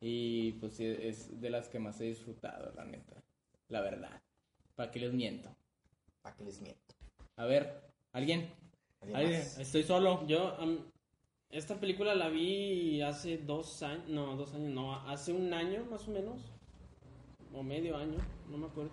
[0.06, 3.24] Y pues sí, es de las que más he disfrutado, la neta.
[3.70, 4.22] La verdad.
[4.76, 5.50] ¿Para qué les miento?
[6.22, 6.94] ¿Para qué les miento?
[7.38, 7.82] A ver,
[8.12, 8.50] ¿alguien?
[9.00, 9.42] ¿Alguien ¿Alguien?
[9.60, 10.28] Estoy solo.
[10.28, 10.80] Yo, am,
[11.50, 16.06] esta película la vi hace dos años, no, dos años, no, hace un año más
[16.10, 16.52] o menos,
[17.54, 18.18] o medio año,
[18.50, 18.92] no me acuerdo.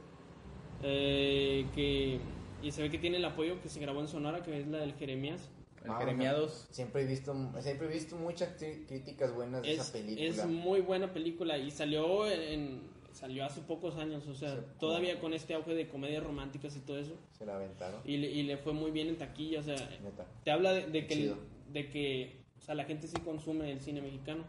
[0.84, 2.20] Eh, que,
[2.62, 4.78] y se ve que tiene el apoyo que se grabó en Sonora, que es la
[4.78, 5.50] del Jeremías.
[5.84, 6.66] El Ah, Jeremiados.
[6.70, 8.50] Siempre he visto, siempre he visto muchas
[8.86, 10.26] críticas buenas de Es, esa película.
[10.26, 15.32] es muy buena película y salió en, salió hace pocos años, o sea, todavía con
[15.34, 17.14] este auge de comedias románticas y todo eso.
[17.38, 20.26] Se la aventaron, Y le, y le fue muy bien en taquilla, o sea, neta.
[20.44, 21.34] te habla de, de que,
[21.72, 24.44] de que o sea, la gente sí consume el cine mexicano.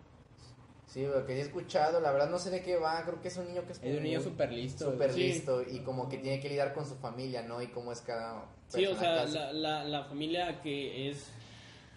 [0.91, 3.29] Sí, lo que sí he escuchado, la verdad no sé de qué va, creo que
[3.29, 4.91] es un niño que es Es un niño súper listo.
[4.91, 5.21] súper Sí.
[5.21, 7.61] listo y como que tiene que lidiar con su familia, ¿no?
[7.61, 11.31] Y cómo es cada Sí, o sea, la, la, la familia que es,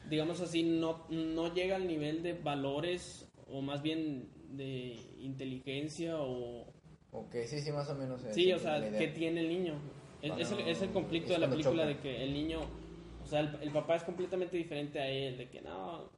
[0.09, 6.63] digamos así, no, no llega al nivel de valores o más bien de inteligencia o...
[7.11, 8.21] Ok, sí, sí, más o menos.
[8.31, 8.81] Sí, o sea.
[8.97, 9.75] ¿qué tiene el niño?
[10.23, 12.61] Es, es el, es el conflicto Es de la película de que el niño,
[13.25, 16.11] o sea, el, el papá es completamente diferente a él, de que no,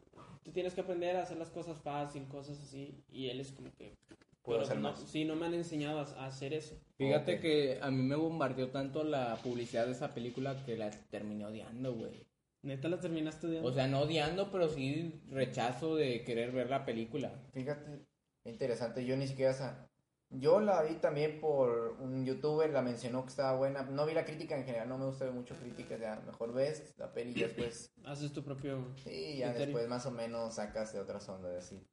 [0.47, 3.75] tú tienes que aprender a hacer las cosas fácil, cosas así, y él es como
[3.77, 3.99] que...
[4.43, 5.01] Puedo hacer no, más.
[5.01, 6.77] sí, no me han enseñado a, a hacer eso.
[6.99, 7.41] Fíjate Ok.
[7.41, 11.95] que a mí me bombardeó tanto la publicidad de esa película que la terminé odiando,
[11.95, 12.25] güey.
[12.63, 16.85] ¿Neta la terminaste de O sea, no odiando, pero sí rechazo de querer ver la
[16.85, 17.33] película.
[17.53, 18.07] Fíjate,
[18.45, 19.86] interesante, yo ni siquiera.
[20.31, 23.83] Yo la vi también por un youtuber, la mencionó que estaba buena.
[23.83, 26.95] No vi la crítica en general, no me gusta ver mucho críticas, ya mejor ves
[26.97, 28.93] la peli y después haces tu propio...
[28.97, 29.67] Sí, ya criterio.
[29.67, 31.87] después más o menos sacas de otras ondas así.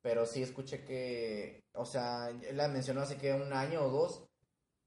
[0.00, 4.26] Pero sí escuché que, o sea, la mencionó hace que un año o dos,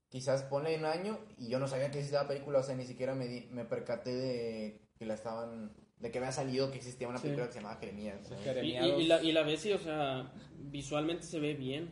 [0.08, 2.84] quizás pone un año, y yo no sabía que existía la película, o sea, ni
[2.84, 7.08] siquiera me, di- me percaté de que la estaban, de que había salido que existía
[7.08, 7.24] una Sí.
[7.24, 8.30] película que se llamaba Jeremías.
[8.30, 8.62] ¿no?
[8.62, 10.32] Y, y- y la, y la ves y, o sea,
[10.70, 11.90] visualmente se ve bien.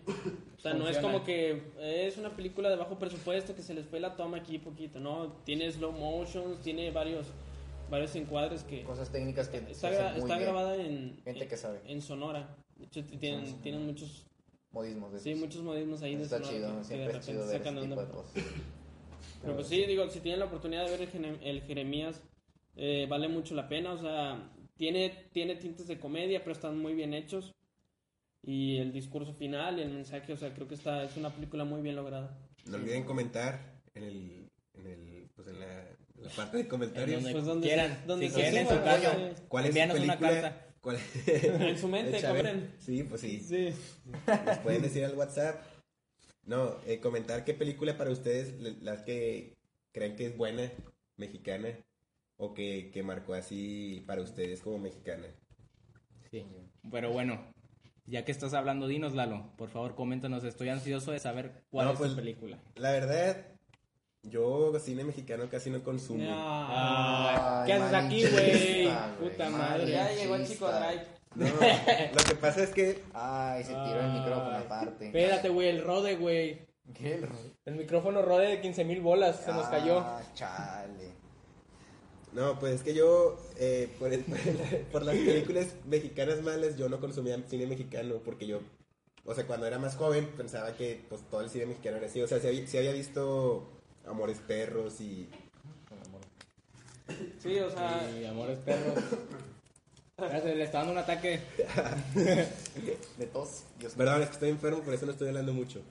[0.57, 1.13] O sea, no es Funciona.
[1.13, 4.59] como que es una película de bajo presupuesto que se les fue la toma aquí
[4.59, 5.33] poquito, ¿no?
[5.45, 7.27] Tiene slow motions, tiene varios
[7.89, 8.83] varios encuadres que...
[8.83, 10.41] Cosas técnicas que Está, muy está bien.
[10.41, 11.81] grabada en, Gente en, que sabe.
[11.87, 12.57] en Sonora.
[12.77, 13.57] De hecho, tienen, Sí.
[13.63, 14.27] tienen muchos,
[14.73, 17.13] Modismos de sí, muchos modismos ahí de Está Sonora chido, que- que, de siempre es
[17.13, 18.13] repente chido ver sacan ese de tipo onda.
[18.13, 18.45] de cosas.
[19.43, 22.21] Pero pues sí, digo, si tienen la oportunidad de ver el, el Jeremías,
[22.77, 23.93] eh, vale mucho la pena.
[23.93, 27.53] O sea, tiene, tiene tintes de comedia, pero están muy bien hechos.
[28.43, 31.83] Y el discurso final, el mensaje, o sea, creo que está, es una película muy
[31.83, 32.39] bien lograda.
[32.67, 35.81] No olviden comentar en el, en el, pues en la,
[36.17, 37.23] en la parte de comentarios.
[37.23, 37.99] donde Pues donde quieran.
[38.01, 39.17] se- donde si se quieren en su casa.
[39.49, 40.63] ¿Cuál es su una carta.
[40.81, 42.73] ¿Cuál- En su mente, compren.
[42.79, 43.41] Sí, pues sí.
[43.41, 43.71] Sí.
[44.47, 45.61] Nos pueden decir al WhatsApp.
[46.45, 49.57] No, eh, comentar qué película para ustedes, las que
[49.91, 50.71] creen que es buena,
[51.17, 51.71] mexicana,
[52.39, 55.27] o que, que marcó así para ustedes como mexicana.
[56.31, 56.45] Sí.
[56.91, 57.53] Pero bueno,
[58.05, 59.53] ya que estás hablando, dinos, Lalo.
[59.57, 60.45] Por favor, coméntanos.
[60.45, 62.59] Estoy ansioso de saber cuál No, es pues, tu película.
[62.75, 63.47] La verdad,
[64.23, 66.25] yo cine mexicano casi no consumo.
[66.29, 68.89] Ah, ¿Qué haces aquí, güey?
[69.21, 69.91] Puta madre.
[69.91, 70.69] ya llegó el chico.
[70.71, 71.17] Drive.
[71.37, 75.07] No, lo que pasa es que Ay, se tiró el micrófono aparte.
[75.07, 76.67] Espérate, güey, el rode, güey.
[76.95, 77.15] ¿Qué?
[77.15, 77.29] El-
[77.67, 79.41] El micrófono rode de 15 mil bolas.
[79.45, 79.99] Se nos cayó.
[80.01, 81.16] Ah, chale.
[82.37, 84.25] No, pues es que yo, eh, por, el-
[84.93, 88.61] por las películas mexicanas malas, yo no consumía cine mexicano porque yo,
[89.25, 92.21] o sea, cuando era más joven pensaba que pues todo el cine mexicano era así.
[92.21, 93.67] O sea, si había, sí había visto
[94.07, 95.29] Amores Perros y...
[97.39, 98.99] Sí, o sea, Y amores perros.
[100.45, 101.41] Le está dando un ataque.
[103.19, 103.63] De tos.
[103.79, 105.83] Dios Perdón, es que estoy enfermo, por eso no estoy hablando mucho.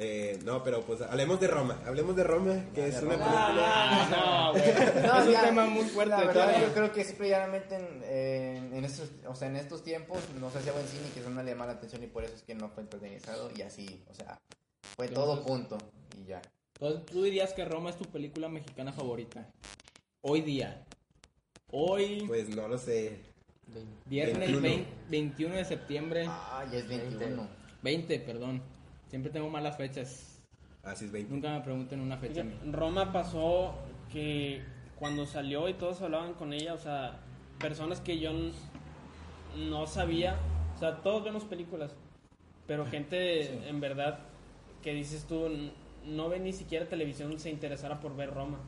[0.00, 1.82] Eh, no, pero pues hablemos de Roma.
[1.84, 3.46] Hablemos de Roma, que es una película...
[3.50, 5.02] ah, no, güey.
[5.06, 6.10] No, es un ya, tema muy fuerte.
[6.10, 10.18] La verdad, yo creo que simplemente en, en- en estos, o sea, en estos tiempos
[10.40, 12.22] no se hacía buen cine y que eso no le llamaba la atención y por
[12.22, 14.38] eso es que no fue entretenizado y así, o sea,
[14.94, 15.76] fue todo punto
[16.16, 16.40] y ya.
[16.80, 19.48] Entonces, tú dirías que Roma es tu película mexicana favorita.
[20.20, 20.84] Hoy día.
[21.72, 23.18] Hoy, Pues no lo sé.
[24.06, 24.60] viernes 21.
[24.62, 26.24] 20 21 de septiembre.
[26.28, 27.48] Ah, ya es 21.
[27.82, 28.62] 20, perdón.
[29.08, 30.40] Siempre tengo malas fechas.
[30.82, 31.32] Así es 20.
[31.32, 32.42] Nunca me pregunten una fecha.
[32.44, 32.54] mí.
[32.70, 33.74] Roma pasó
[34.12, 34.62] que
[34.98, 37.20] cuando salió y todos hablaban con ella, o sea,
[37.58, 38.52] personas que yo n-
[39.68, 40.36] no sabía,
[40.76, 41.94] o sea, todos vemos películas,
[42.66, 44.20] pero gente en verdad
[44.82, 45.48] que dices tú,
[46.06, 48.58] no ve ni siquiera televisión, se interesara por ver Roma,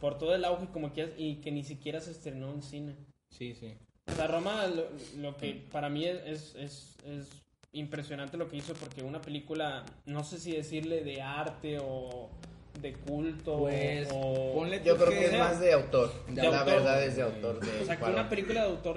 [0.00, 2.96] por todo el auge como quieras y que ni siquiera se estrenó en cine.
[3.30, 3.74] Sí, sí.
[4.08, 4.84] O sea, Roma, lo,
[5.18, 7.42] lo que para mí es, es, es, es
[7.72, 12.28] impresionante lo que hizo, porque una película, no sé si decirle de arte o
[12.80, 14.54] de culto, Pues, o...
[14.54, 16.12] ponle Yo creo que es más de autor.
[16.28, 16.74] de la autor.
[16.74, 17.60] verdad es de autor.
[17.60, 18.96] De O sea, que una película de autor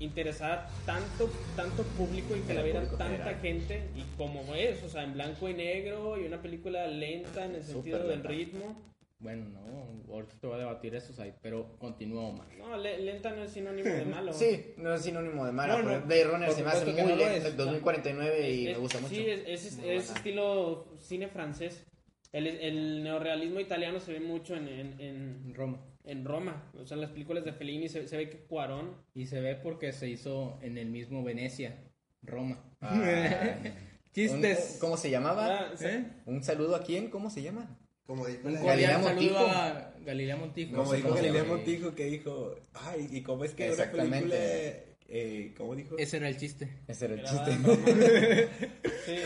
[0.00, 3.34] interesara tanto, tanto público y que la viera tanta general.
[3.40, 7.54] gente, y como es, o sea, en blanco y negro, y una película lenta en
[7.54, 8.28] el sentido del lenta.
[8.28, 8.91] ritmo.
[9.22, 12.48] Bueno, no, ahorita te voy a debatir eso, ahí, pero continúa, Omar.
[12.58, 14.32] No, le- lenta no es sinónimo de malo.
[14.34, 15.74] Sí, no es sinónimo de mala.
[15.78, 17.48] No, no, pero Blade Runner se me hace muy no lento.
[17.48, 17.56] es.
[17.56, 19.14] 2049 y Es- me gusta mucho.
[19.14, 21.86] Sí, es, es- estilo cine francés.
[22.32, 25.78] El, el neorrealismo italiano se ve mucho en, en, Roma.
[26.04, 26.72] en Roma.
[26.74, 28.96] O sea, en las películas de Fellini se, se ve que Cuarón.
[29.14, 31.78] Y se ve porque se hizo en el mismo Venecia,
[32.22, 32.58] Roma.
[32.80, 32.98] Ah.
[34.12, 34.72] Chistes.
[34.74, 35.46] Un- ¿Cómo se llamaba?
[35.70, 36.04] Ah, ¿Eh?
[36.26, 37.08] ¿Un saludo a quién?
[37.08, 37.78] ¿Cómo se llama?
[38.12, 39.38] Como dijo, Un la- Galilea Montijo.
[39.38, 40.76] a Galilea Montijo.
[40.76, 41.44] como dijo Galilea.
[41.44, 44.18] Montijo que dijo, ay, ¿y cómo es que una Exactamente.
[44.28, 45.96] película, eh, ¿cómo dijo?
[45.96, 46.68] Ese era el chiste.
[46.86, 48.48] Ese era el chiste.
[49.06, 49.16] Sí.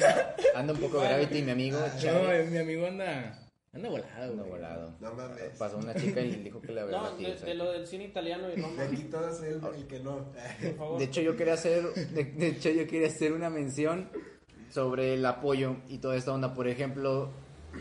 [0.54, 1.78] Anda un poco Gravity, mi amigo.
[1.80, 3.42] No, eh, mi amigo anda.
[3.72, 4.96] Anda volado, Anda volado.
[5.00, 5.42] No mames.
[5.58, 7.48] Pasó una chica y dijo que le había No, batido, de, o sea.
[7.48, 10.32] de lo del cine italiano y Roma, aquí todos el, el que no.
[10.62, 10.98] por favor.
[11.00, 14.08] De hecho, yo quería hacer, de, de hecho, yo quería hacer una mención
[14.70, 16.54] sobre el apoyo y toda esta onda.
[16.54, 17.30] Por ejemplo,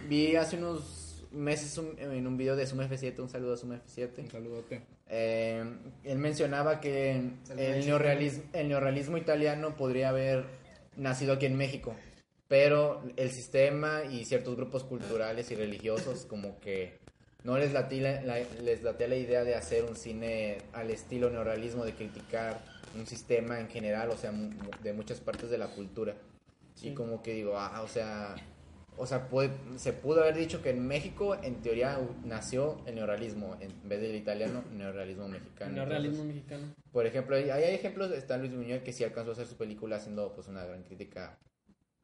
[0.08, 3.72] vi hace unos meses un- en un video de Sum F7, un saludo a Sum
[3.72, 4.30] Un F7.
[4.32, 4.82] saludote.
[5.08, 5.64] eh,
[6.04, 7.12] él mencionaba que
[7.58, 10.46] el neorrealismo, el neorrealismo italiano podría haber
[10.98, 11.93] nacido aquí en México,
[12.48, 17.00] pero el sistema y ciertos grupos culturales y religiosos como que
[17.43, 21.93] no les latía la, les la idea de hacer un cine al estilo neorrealismo, de
[21.93, 22.60] criticar
[22.96, 24.32] un sistema en general, o sea,
[24.82, 26.16] de muchas partes de la cultura.
[26.82, 28.36] Y como que digo, ah, o sea,
[28.98, 33.58] o sea, puede- se pudo haber dicho que en México, en teoría, nació el neorrealismo,
[33.60, 35.70] en vez del italiano, neorrealismo mexicano.
[35.70, 36.76] El neorrealismo Entonces, mexicano.
[36.91, 39.98] por ejemplo, hay, hay ejemplos, está Luis Buñuel que sí alcanzó a hacer su película
[39.98, 41.39] haciendo pues una gran crítica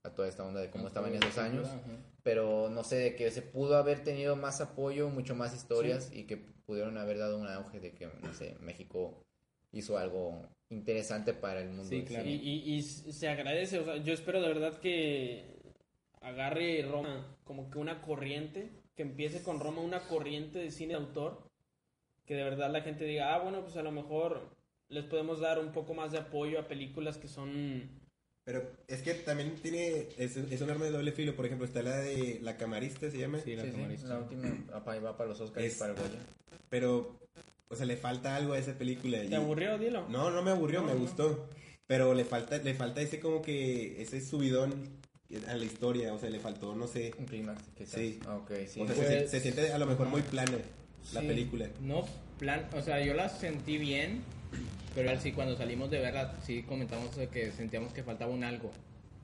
[0.04, 1.82] a toda esta onda de cómo estaban en esos años, Ajá.
[2.24, 6.24] pero no sé, de que se pudo haber tenido más apoyo, mucho más historias y
[6.24, 9.24] que pudieron haber dado un auge de que, no sé, México
[9.72, 11.84] hizo algo interesante para el mundo.
[11.90, 12.28] Sí, claro.
[12.28, 15.51] Y, y, y se agradece, o sea, yo espero de verdad que
[16.22, 21.00] agarre Roma como que una corriente, que empiece con Roma una corriente de cine de
[21.00, 21.44] autor,
[22.26, 24.56] que de verdad la gente diga, ah, bueno, pues a lo mejor
[24.90, 27.90] les podemos dar un poco más de apoyo a películas que son...
[28.44, 31.36] Pero es que también tiene, es, es un arma de doble filo.
[31.36, 33.38] Por ejemplo, está la de La Camarista, se llama.
[33.40, 34.08] Sí, la Sí, sí, camarista.
[34.08, 34.50] la última
[35.00, 36.20] va para los Oscars Es- y para el Goya.
[36.70, 37.20] Pero,
[37.70, 39.20] o sea, le falta algo a esa película.
[39.20, 39.78] ¿Te y- aburrió?
[39.78, 40.10] Dilo.
[40.10, 41.00] No, no me aburrió, No, me no.
[41.02, 41.48] gustó.
[41.86, 44.74] Pero le falta, le falta ese como que, ese subidón
[45.48, 46.14] a la historia.
[46.14, 47.14] O sea, le faltó, no sé.
[47.18, 48.00] Un clímax, quizás.
[48.00, 48.20] Sí.
[48.28, 48.82] Ah, ok, sí.
[48.82, 50.58] O sea, Pues- se, se siente a lo mejor muy plana
[51.14, 51.28] la Sí.
[51.28, 51.68] película.
[51.82, 52.06] No,
[52.40, 54.22] plan, o sea, yo la sentí bien,
[54.96, 58.72] pero sí, cuando salimos de verla, sí comentamos de que sentíamos que faltaba un algo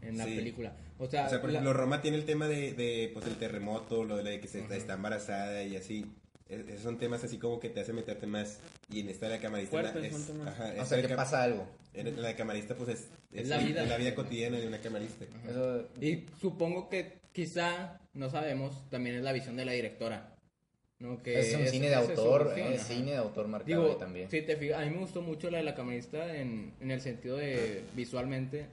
[0.01, 0.35] en la Sí.
[0.35, 0.73] película.
[0.99, 3.35] O sea, O sea, por la- ejemplo, Roma tiene el tema de, de pues, el
[3.35, 6.05] terremoto, lo de que se está, está embarazada y así.
[6.49, 8.59] Es- esos son temas así como que te hacen meterte más.
[8.89, 9.71] Y en esta de la camarista...
[9.71, 11.67] Fuertes es- ajá, o sea, que pasa algo.
[11.93, 13.83] en la de camarista, pues es, Es la vida.
[13.83, 15.25] es la vida cotidiana de una camarista.
[15.49, 20.33] Eso, Y supongo que quizá, no sabemos, también es la visión de la directora.
[20.99, 21.21] ¿no?
[21.21, 22.83] Que es un ese- cine de es autor, eh, ajá.
[22.85, 24.31] cine de autor marcado Digo, también.
[24.31, 27.01] si te fijas, a mí me gustó mucho la de la camarista en, en el
[27.01, 28.65] sentido de visualmente,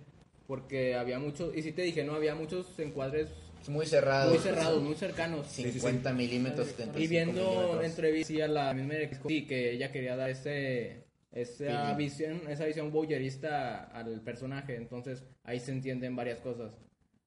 [0.47, 3.29] porque había muchos, y si te dije, no, había muchos encuadres
[3.65, 4.29] Es muy cerrado.
[4.31, 5.47] muy cerrados, muy cercanos.
[5.47, 6.67] 50 milímetros.
[6.67, 7.85] 75 Y viendo milímetros.
[7.87, 12.93] entrevistas a la misma Erika, sí, que ella quería dar ese, esa visión, esa visión
[12.93, 16.75] voyerista al personaje, entonces ahí se entienden varias cosas.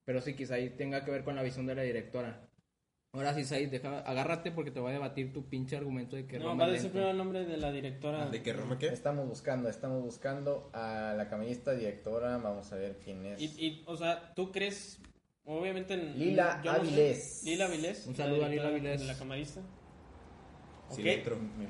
[0.06, 2.48] Pero sí, quizá ahí tenga que ver con la visión de la directora.
[3.14, 6.38] Ahora sí, Said, deja, agárrate porque te voy a debatir tu pinche argumento de que
[6.38, 8.30] No, Roma va a decir primero el nombre de la directora.
[8.30, 8.90] ¿De qué Roma qué?
[8.90, 12.38] Estamos buscando, estamos buscando a la camarista directora.
[12.38, 13.42] Vamos a ver quién es.
[13.42, 15.00] Y, y, o sea, ¿tú crees?
[15.48, 16.20] Obviamente en...
[16.20, 16.82] Lila yo no sé.
[16.82, 17.44] Avilés.
[17.44, 18.06] Lila Avilés.
[18.06, 19.02] Un saludo a Lila Avilés.
[19.06, 19.62] La camarista.
[20.92, 21.04] Sí.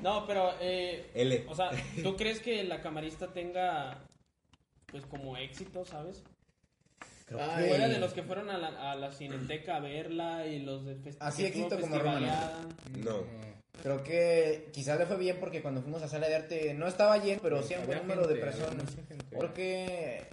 [0.02, 1.46] No, pero, eh, L.
[1.48, 1.70] o sea,
[2.02, 4.04] ¿tú crees que la camarista tenga,
[4.86, 6.22] pues, como éxito, sabes?
[7.38, 7.68] Ay.
[7.68, 11.14] Fuera de los que fueron a la, a la cineteca a verla y los de
[11.20, 12.20] Así éxito como Roma,
[12.96, 13.24] ¿no?
[13.82, 17.18] Creo que quizás le fue bien porque cuando fuimos a sala de arte no estaba
[17.18, 18.96] lleno, pero sí un buen número de gente, personas.
[19.30, 20.26] Porque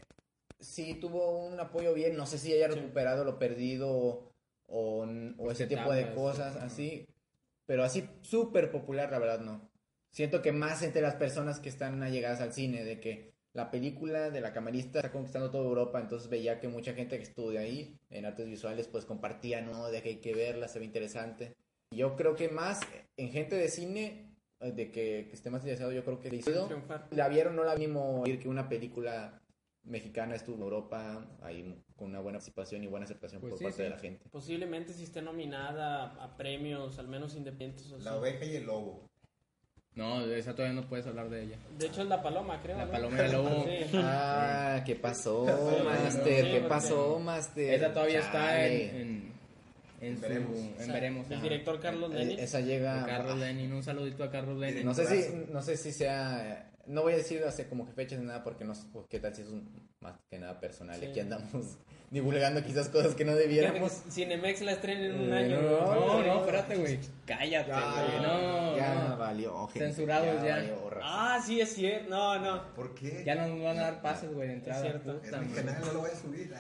[0.60, 4.32] sí tuvo un apoyo bien, no sé si haya recuperado lo perdido o,
[4.68, 5.06] o,
[5.38, 7.08] o ese tipo de cosas así,
[7.66, 9.70] pero así súper popular, la verdad no.
[10.12, 14.30] Siento que más entre las personas que están allegadas al cine, de que la película
[14.32, 17.98] de la camarista está conquistando toda Europa, entonces veía que mucha gente que estudia ahí
[18.10, 19.90] en artes visuales pues compartía, ¿no?
[19.90, 21.56] De que hay que verla, se ve interesante.
[21.92, 22.82] Yo creo que más
[23.16, 26.38] en gente de cine, eh, de que, que esté más interesado, yo creo que le
[26.38, 26.66] hizo.
[26.68, 27.08] Triunfar.
[27.12, 29.42] La vieron, no la vimos ir que una película
[29.86, 33.64] mexicana estuvo en Europa, ahí con una buena participación y buena aceptación Pues por sí,
[33.66, 33.84] parte sí.
[33.84, 34.26] de la gente.
[34.32, 37.92] Posiblemente si esté nominada a, premios, al menos independientes.
[37.92, 38.20] o La así.
[38.20, 39.10] oveja y el lobo.
[39.94, 41.58] No, de esa todavía no puedes hablar de ella.
[41.80, 42.78] De hecho, es la paloma, creo.
[42.78, 42.92] La ¿no?
[42.92, 43.66] paloma del lobo.
[43.66, 43.92] Sí.
[44.04, 46.52] Ah, ¿qué pasó, Sí, Master?
[46.52, 47.74] ¿Qué pasó, Master?
[47.76, 49.32] Esa todavía está en,
[50.02, 50.58] en, su- Veremos.
[50.80, 51.32] en veremos.
[51.32, 52.40] El director Carlos Eh, Lenin.
[52.40, 53.06] Esa llega.
[53.06, 54.84] Carlos Lenin, un saludito a Carlos Lenin.
[54.84, 58.20] No sé si, no sé si sea, no voy a decir hace como que fechas
[58.20, 59.70] ni nada porque no sé qué tal si es un,
[60.00, 61.00] más que nada personal.
[61.00, 61.06] Sí.
[61.06, 61.78] Y aquí andamos
[62.12, 63.92] divulgando quizás cosas que no debiéramos.
[64.10, 65.62] Cinemex la estrena en un Eh, año.
[65.62, 67.00] no, No, no, espérate, güey.
[67.26, 68.22] Cállate, Ya, güey.
[68.22, 69.18] No, ya no.
[69.18, 70.56] valió, gente, Censurados ya.
[70.58, 70.76] valió.
[71.02, 72.10] Ah, sí, es cierto.
[72.10, 72.74] No, no.
[72.76, 73.24] ¿Por qué?
[73.26, 74.82] Ya nos van a dar pases, güey, de entrada.
[74.82, 75.20] cierto.
[75.20, 76.54] puta Es canal, no lo voy a subir.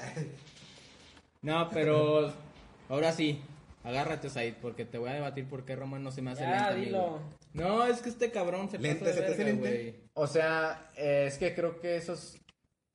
[1.41, 2.33] No, pero
[2.89, 3.41] ahora sí,
[3.83, 6.49] agárrate, Said, porque te voy a debatir por qué Roma no se me hace Ya,
[6.71, 6.99] lenta, dilo.
[6.99, 7.21] amigo.
[7.55, 9.97] No, es que este cabrón se Lenta, pasa ¿se de verga.
[10.13, 12.37] O sea, eh, es que creo que eso es,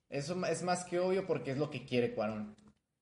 [0.09, 2.55] eso es más que obvio porque es lo que quiere Cuarón.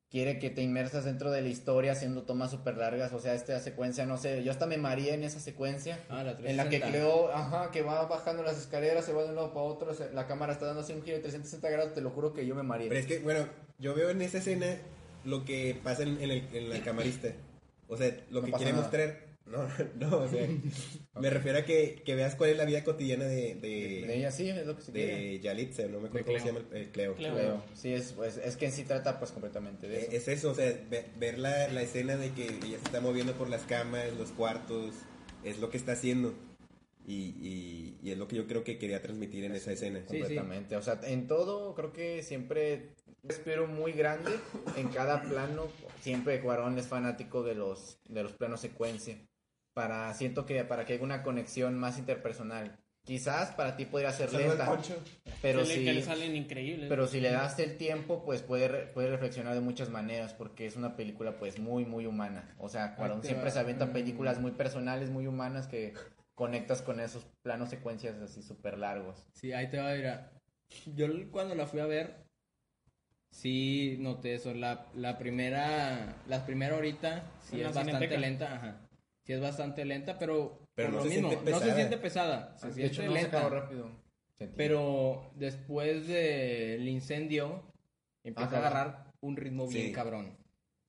[0.10, 3.14] Quiere que te inmersas dentro de la historia haciendo tomas súper largas.
[3.14, 6.00] O sea, esta secuencia, no sé, yo hasta me mareé en esa secuencia.
[6.10, 6.88] Ah, la En la que 360.
[6.90, 10.12] Cleo, ajá, que va bajando las escaleras, se va de un lado para otro, se-
[10.12, 12.56] la cámara está dando así un giro de 360 grados, te lo juro que yo
[12.56, 12.88] me mareé.
[12.88, 13.48] Pero es que, bueno,
[13.78, 14.78] yo veo en esa escena
[15.26, 17.28] lo que pasa en, en el, en la camarista.
[17.88, 18.84] O sea, lo No que pasa quiere nada.
[18.84, 19.29] mostrar.
[19.50, 20.48] No, no, o sea,
[21.20, 24.32] me refiero a que, que veas cuál es la vida cotidiana de, De de, ella
[24.32, 25.16] sí, es lo que se quiere.
[25.16, 27.16] de Yalitza, no me acuerdo cómo se llama el, el Cleo.
[27.16, 27.64] Cleo.
[27.74, 30.12] Sí, es, pues, es que en sí trata pues completamente de eso.
[30.12, 33.02] Eh, Es eso, o sea, ve- ver la, la escena de que ella se está
[33.02, 34.94] moviendo por las camas, los cuartos,
[35.44, 36.34] es lo que está haciendo.
[37.08, 40.00] Y, y, y es lo que yo creo que quería transmitir en esa escena.
[40.02, 40.20] Sí, sí.
[40.20, 40.76] completamente.
[40.76, 42.90] O sea, en todo creo que siempre
[43.28, 44.32] espero muy grande
[44.78, 45.68] en cada plano.
[46.02, 49.18] Siempre Cuarón es fanático de los de los planos secuencia.
[49.80, 52.78] Para siento que para que haya una conexión más interpersonal.
[53.06, 54.78] Quizás para ti podría ser lenta,
[55.42, 56.90] pero que, le, salen increíbles.
[56.90, 60.66] pero si le das el tiempo, pues puede, re- puede reflexionar de muchas maneras, porque
[60.66, 62.54] es una película pues muy, muy humana.
[62.60, 63.52] O sea, Cuarón siempre va.
[63.52, 63.94] se avienta Mm.
[63.94, 65.94] películas muy personales, muy humanas, que
[66.36, 69.26] conectas con esos planos secuencias así súper largos.
[69.34, 70.08] Sí, ahí te va a ir.
[70.08, 70.32] a-
[70.94, 72.26] Yo cuando la fui a ver,
[73.32, 74.54] sí noté eso.
[74.54, 78.86] La, la primera, la primera horita sí es bastante lenta, ajá.
[79.30, 81.76] Sí es bastante lenta, pero, Pero no lo se mismo, siente no se pesada.
[81.76, 82.58] siente pesada.
[82.58, 83.38] Se de siente hecho, no se lenta.
[83.38, 83.92] acabó rápido.
[84.56, 87.62] Pero después del incendio,
[88.24, 88.56] empieza Ajá.
[88.56, 89.92] a agarrar un ritmo bien Sí.
[89.94, 90.36] cabrón.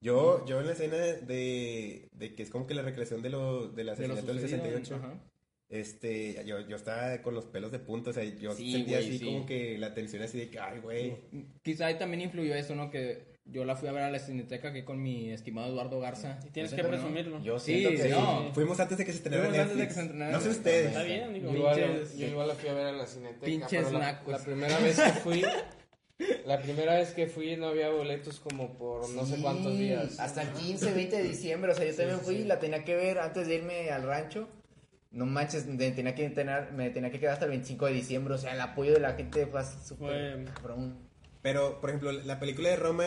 [0.01, 3.67] Yo, yo en la escena de, de que es como que la recreación de lo,
[3.67, 5.13] del De lo asesinato del sucedido, 68, ajá.
[5.69, 9.07] este, yo, yo estaba con los pelos de punta, o sea, yo Sí, sentía güey,
[9.09, 9.25] así sí.
[9.25, 11.15] como que la tensión así de que, ay, güey.
[11.61, 12.89] Quizá ahí también influyó eso, ¿no?
[12.89, 16.39] Que yo la fui a ver a la cineteca aquí con mi estimado Eduardo Garza.
[16.47, 17.41] Y tienes que presumirlo.
[17.43, 18.51] Yo Sí, siento que no.
[18.53, 19.87] Fuimos antes de que se estrenara Fuimos antes de Netflix.
[19.95, 20.87] que se estrenara No sé ustedes.
[20.87, 21.51] Está bien, digo.
[21.51, 23.45] Yo igual, Pinches- yo igual la fui a ver a la Cineteca.
[23.45, 24.31] Pinches pero la, nacos.
[24.31, 25.43] la primera vez que fui,
[26.45, 30.19] la primera vez que fui no había boletos como por no sé cuántos días.
[30.19, 31.71] Hasta el 15, 20 de diciembre.
[31.71, 34.47] O sea, yo también fui y la tenía que ver antes de irme al rancho.
[35.11, 38.33] No manches, me tenía que tener, me tenía que quedar hasta el 25 de diciembre.
[38.33, 40.97] O sea, el apoyo de la gente fue así súper cabrón.
[41.41, 43.05] Pero, por ejemplo, la película de Roma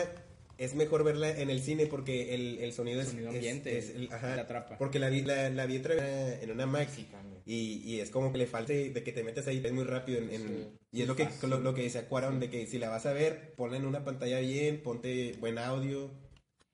[0.57, 3.09] es mejor verla en el cine porque el, el sonido es...
[3.09, 4.77] Sonido es- ambiente, es el- ajá, te atrapa.
[4.77, 6.97] Porque la vi, la, la vi otra vez en una Max
[7.45, 10.19] y, y es como que le falta de que te metes ahí, es muy rápido.
[10.19, 10.67] En, en- Sí.
[10.91, 13.13] y es lo que, lo, lo que decía Cuarón, de que si la vas a
[13.13, 16.09] ver, ponla en una pantalla bien, ponte buen audio,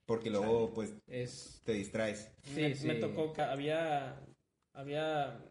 [0.06, 1.62] porque luego pues Es...
[1.66, 2.30] te distraes.
[2.44, 2.88] Sí, me, sí.
[2.88, 4.20] me tocó había
[4.74, 5.44] había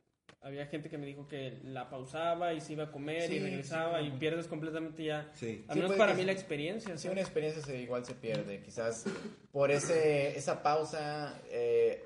[0.43, 4.01] había gente que me dijo que la pausaba y se iba a comer y regresaba
[4.01, 5.65] sí, y pierdes completamente ya Sí.
[5.69, 6.27] al menos para mí sí.
[6.27, 8.63] la experiencia Sí, una experiencia se, igual se pierde.
[8.63, 9.05] Quizás
[9.53, 12.05] por ese, esa pausa, eh,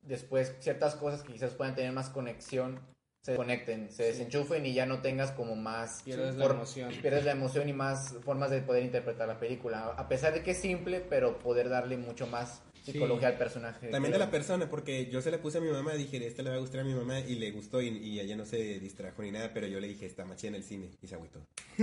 [0.00, 2.80] después ciertas cosas que quizás puedan tener más conexión,
[3.22, 6.02] se desconecten, se desenchufen y ya no tengas como más...
[6.04, 6.92] Pierdes la emoción.
[7.02, 9.92] Pierdes la emoción y más formas de poder interpretar la película.
[9.96, 12.62] A pesar de que es simple, pero poder darle mucho más
[12.92, 13.88] psicología al personaje.
[13.88, 16.50] También de la persona, porque yo se la puse a mi mamá, dije, esta le
[16.50, 19.22] va a gustar a mi mamá, y le gustó, y, y ella no se distrajo
[19.22, 21.40] ni nada, pero yo le dije, está machida en el cine, y se agüitó.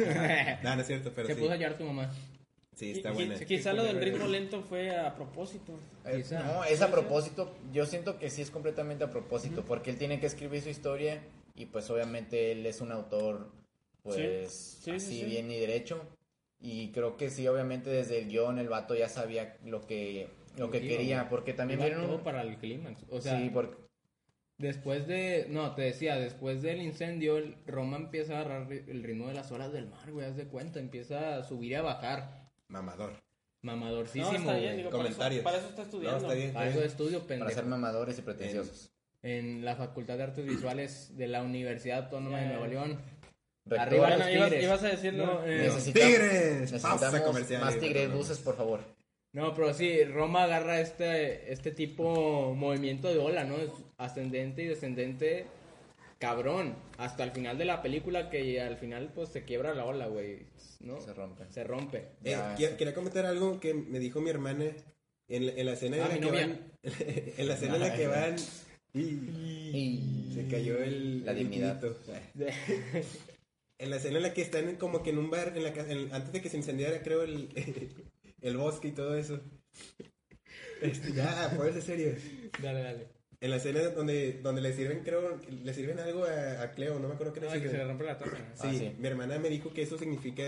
[0.63, 1.39] no, no es cierto, pero Se sí.
[1.41, 2.11] puso a llorar tu mamá.
[2.75, 3.39] Sí, está buena.
[3.39, 5.79] Quizá lo del ritmo lento fue a propósito.
[6.05, 6.23] Eh.
[6.31, 7.55] No, es a propósito.
[7.71, 11.21] Yo siento que sí es completamente a propósito, porque él tiene que escribir su historia
[11.55, 13.49] y pues obviamente él es un autor
[14.03, 15.25] pues Sí, sí, así sí, sí.
[15.25, 16.05] bien y derecho.
[16.59, 20.27] Y creo que sí, obviamente desde el guion el vato ya sabía lo que
[20.57, 21.29] lo que quería, güey.
[21.29, 23.03] porque también Iba vieron todo para el clímax.
[23.09, 23.75] O sea, sí, porque
[24.57, 25.47] después de.
[25.49, 29.51] No, te decía, después del incendio, el Roma empieza a agarrar el ritmo de las
[29.51, 30.25] olas del mar, güey.
[30.25, 30.79] Haz de cuenta.
[30.79, 32.49] Empieza a subir y a bajar.
[32.67, 33.13] Mamador.
[33.61, 35.43] Mamadorcísimo, No, está bien, digo, para eso, Comentarios.
[35.43, 36.19] para eso está estudiando.
[36.19, 36.53] No, está bien.
[36.53, 37.51] Para eso de estudio, para pendejo.
[37.51, 38.91] ser mamadores y pretenciosos.
[39.23, 42.49] En la Facultad de Artes Visuales de la Universidad Autónoma de Ya.
[42.51, 42.99] Nuevo León.
[43.65, 44.63] Rector, Arriba Bueno, los ibas, tigres.
[44.63, 45.25] ibas a decirlo.
[45.25, 46.59] No, eh, necesita- ¡Tigres!
[46.61, 48.81] Necesitamos más tigres buses, por favor.
[49.35, 53.57] No, pero sí, Roma agarra este, este tipo movimiento de ola, ¿no?
[53.57, 55.45] Es ascendente y descendente,
[56.19, 56.73] cabrón.
[56.97, 60.47] Hasta el final de la película que al final pues se quiebra la ola, güey,
[60.79, 61.01] ¿no?
[61.01, 61.43] Se rompe.
[61.49, 62.05] Se rompe.
[62.23, 62.37] Eh,
[62.77, 64.67] quería comentar algo que me dijo mi hermana
[65.27, 66.47] en, la- en la escena en Ah, la mi que novia.
[66.47, 66.59] van.
[67.37, 68.35] en la escena en la que van.
[68.93, 71.25] Y, Y se cayó el.
[71.25, 71.81] La el dignidad.
[73.77, 76.13] En la escena en la que están como que en un bar, en la en-
[76.13, 77.49] antes de que se incendiara, creo, el,
[78.45, 79.39] el bosque y todo eso.
[80.81, 82.15] Este, ya, ponerse serio.
[82.61, 83.07] Dale, dale.
[83.41, 87.07] En la escena donde, donde le sirven, creo, le sirven algo a, a Cleo, no
[87.07, 88.17] me acuerdo qué le Ah, que se le rompe la.
[88.17, 88.25] Sí,
[88.59, 88.91] Ah, sí.
[88.97, 90.43] mi hermana me dijo que eso significa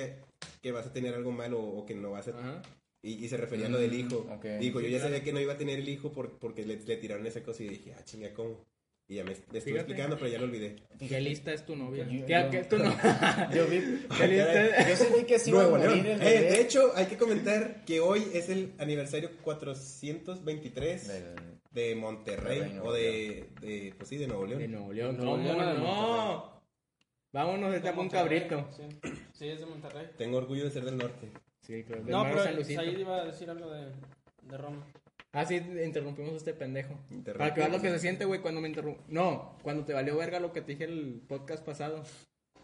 [0.62, 2.32] que vas a tener algo malo o que no vas a...
[2.32, 2.62] Ajá.
[3.04, 4.26] Y, y se refería a lo del hijo.
[4.28, 4.45] Mm, ok.
[4.60, 6.78] Dijo, yo Sí, ya sabía que no iba a tener el hijo por, porque le,
[6.78, 8.66] le tiraron esa cosa y dije, ah, chinga, ¿cómo?
[9.10, 10.76] Y ya me, me estuve explicando, pero ya lo olvidé.
[10.99, 12.05] ¿Qué lista es tu novia?
[12.10, 12.93] Yo- ¿Qué, yo- qué- tu no-
[13.55, 13.80] Yo vi.
[14.18, 14.89] ¿Qué lista?
[14.89, 16.22] Yo sentí que sí iba a Nuevo morir León.
[16.22, 16.51] el Eh, bebé.
[16.51, 21.36] de hecho, hay que comentar que hoy es el aniversario 423 Del-
[21.72, 24.60] de Monterrey, Nuevo o de, de, pues sí, de Nuevo León.
[24.60, 25.16] De Nuevo León.
[25.18, 26.62] Nuevo No, León, no, no.
[27.32, 28.68] Vámonos, De este un cabrito.
[28.76, 28.84] Sí.
[29.34, 30.08] Sí, es de Monterrey.
[30.18, 31.30] Tengo orgullo de ser del norte.
[31.62, 32.03] Sí, claro.
[32.08, 32.41] No, pero
[32.82, 33.91] ahí iba a decir algo de,
[34.43, 34.86] de Roma.
[35.34, 36.96] Ah, sí, interrumpimos a este pendejo.
[37.38, 39.04] Para que veas lo que se siente, güey, cuando me interrumpo.
[39.08, 42.04] No, cuando te valió verga lo que te dije el podcast pasado.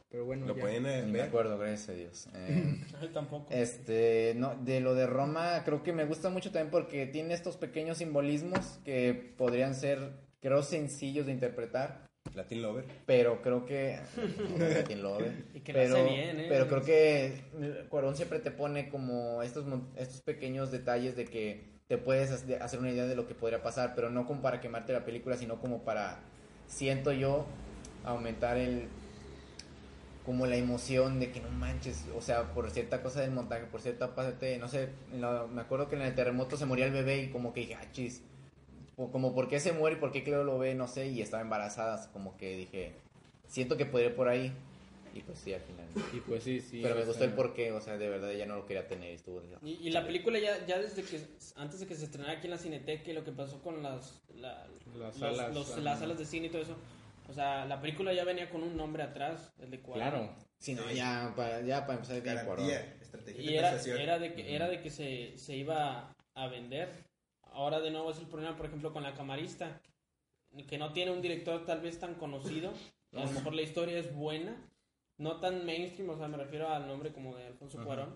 [0.09, 0.61] Pero bueno, Lo ya.
[0.61, 1.27] pueden eh, Ni me ver.
[1.27, 2.27] acuerdo, gracias a Dios.
[2.35, 3.47] Eh, Ay, tampoco.
[3.51, 7.57] Este, no, de lo de Roma, creo que me gusta mucho también porque tiene estos
[7.57, 9.99] pequeños simbolismos que podrían ser,
[10.39, 12.05] creo, sencillos de interpretar,
[12.35, 12.85] Latin Lover.
[13.07, 13.99] pero creo que.
[14.59, 16.45] Latin Lover, Y que pero, hace bien, ¿eh?
[16.47, 21.72] pero creo que Cuarón siempre te pone como estos, mon- estos pequeños detalles de que
[21.87, 24.61] te puedes hac- hacer una idea de lo que podría pasar, pero no como para
[24.61, 26.19] quemarte la película, sino como para,
[26.67, 27.45] siento yo,
[28.05, 28.87] aumentar el
[30.25, 33.81] como la emoción de que no manches, o sea, por cierta cosa del montaje, por
[33.81, 37.23] cierta parte, no sé, la- me acuerdo que en el terremoto se moría el bebé
[37.23, 38.21] y como que dije, ah, chis,
[38.95, 41.41] como por qué se muere y por qué Cleo lo ve, no sé, y estaba
[41.43, 42.93] embarazada, como que dije,
[43.47, 44.53] siento que podría ir por ahí,
[45.13, 45.85] y pues sí, al final.
[46.13, 46.79] Y pues sí, sí.
[46.81, 49.15] Pero me gustó el porqué, o sea, de verdad ella no lo quería tener y
[49.15, 49.41] estuvo...
[49.61, 51.21] Y, y la película ya, ya desde que,
[51.55, 54.21] antes de que se estrenara aquí en la Cineteca y lo que pasó con las,
[54.35, 56.75] la- Las los- salas, los- las salas de cine y todo eso,
[57.29, 60.09] o sea, la película ya venía con un nombre atrás, el de Cuarón.
[60.09, 60.35] Claro.
[60.57, 62.69] Sí, no, ya para, ya para empezar bien Cuarón.
[62.69, 66.89] Estrategia Y era, era, de que, era de que se, se iba a vender.
[67.51, 69.79] Ahora de nuevo es el problema, por ejemplo, con la camarista,
[70.67, 72.73] que no tiene un director tal vez tan conocido.
[73.13, 74.55] A lo mejor la historia es buena,
[75.17, 77.85] no tan mainstream, o sea, me refiero al nombre como de Alfonso Ajá.
[77.85, 78.15] Cuarón.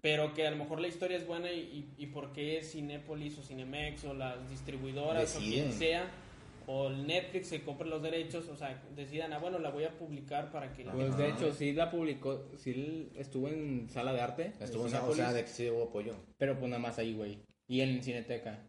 [0.00, 1.60] Pero que a lo mejor la historia es buena y,
[1.96, 6.10] y, y por qué Cinépolis o Cinemex o las distribuidoras o quien sea
[6.66, 9.98] o el Netflix se compre los derechos, o sea, decidan, ah, bueno, la voy a
[9.98, 14.12] publicar para que la Pues gente- de hecho, sí la publicó, sí estuvo en sala
[14.12, 14.52] de arte.
[14.58, 16.14] de Estuvo, o Cinépolis, sea, de que sí hubo apoyo.
[16.38, 17.40] Pero pues nada más ahí, güey.
[17.66, 18.64] Y en Cineteca.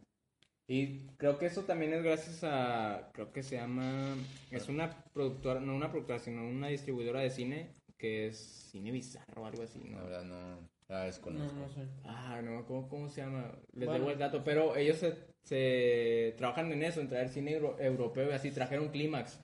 [0.68, 4.16] Y creo que eso también es gracias a, creo que se llama,
[4.50, 8.38] es una productora, no una productora, sino una distribuidora de cine que es
[8.72, 10.04] Cine Bizarro o algo así, La ¿no?
[10.06, 11.56] verdad no la No, desconozco.
[11.58, 11.82] no sé.
[12.06, 13.52] Ah, no, ¿cómo, cómo se llama?
[13.74, 13.94] Les Bueno.
[14.06, 18.30] debo el dato, pero ellos se, se trabajan en eso, en traer cine euro- europeo
[18.30, 19.40] y así, trajeron Clímax.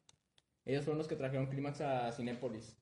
[0.65, 2.75] Ellos fueron los que trajeron Clímax a Cinépolis.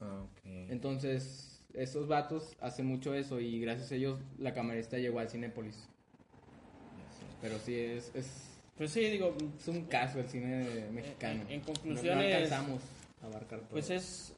[0.00, 0.40] Ah, ok.
[0.70, 5.88] Entonces, esos vatos hacen mucho eso y gracias a ellos la camarista llegó al Cinépolis.
[7.44, 11.42] Pero sí, es, es, Pues sí, digo, es un caso el cine mexicano.
[11.42, 12.80] En- en conclusión no, alcanzamos
[13.22, 13.68] a abarcar todo.
[13.68, 14.34] Pues es,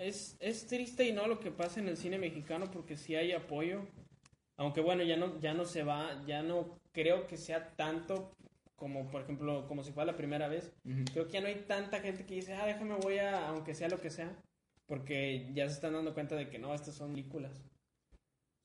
[0.00, 3.30] es, es triste y no lo que pasa en el cine mexicano porque sí hay
[3.30, 3.86] apoyo.
[4.56, 8.32] Aunque bueno, ya no, ya no se va, ya no creo que sea tanto
[8.74, 10.72] como por ejemplo, como si fuera la primera vez.
[11.12, 13.88] Creo que ya no hay tanta gente que dice, ah, déjame voy a, aunque sea
[13.88, 14.36] lo que sea.
[14.88, 17.52] Porque ya se están dando cuenta de que no, estas son películas.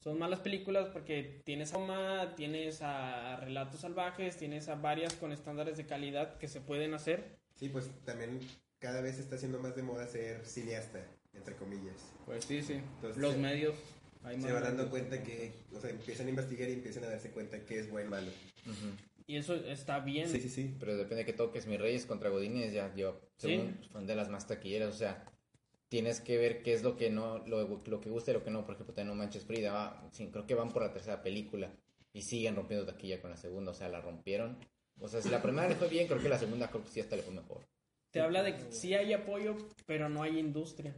[0.04, 5.32] Son malas películas porque tienes a Roma, tienes a Relatos Salvajes, tienes a varias con
[5.32, 7.38] estándares de calidad que se pueden hacer.
[7.56, 8.39] Sí, pues también
[8.80, 11.95] cada vez está siendo más de moda ser cineasta, entre comillas.
[12.26, 12.74] Pues sí, sí.
[12.95, 13.76] Entonces, Los se- medios.
[14.24, 17.30] hay Se van dando cuenta que, o sea, empiezan a investigar y empiezan a darse
[17.30, 18.32] cuenta que es bueno o malo.
[19.28, 20.28] Y eso está bien.
[20.28, 20.76] Sí, sí, sí.
[20.80, 21.68] Pero depende de que toques.
[21.68, 23.49] Mis Reyes contra Godines ya lleva, Sí.
[23.49, 24.89] según, son de las más taquilleras.
[24.89, 25.24] O sea,
[25.92, 28.50] tienes que ver qué es lo que no, lo, lo que gusta y lo que
[28.50, 28.64] no.
[28.66, 29.74] Por ejemplo, también No Manches Frida.
[29.74, 31.70] va- sí, creo que van por la tercera película
[32.14, 33.72] y siguen rompiendo taquilla con la segunda.
[33.72, 34.58] O sea, la rompieron.
[35.02, 37.02] O sea, si la primera le fue bien, creo que la segunda creo que sí
[37.02, 37.68] hasta le fue mejor.
[38.10, 40.96] Te habla de que sí hay apoyo, pero no hay industria.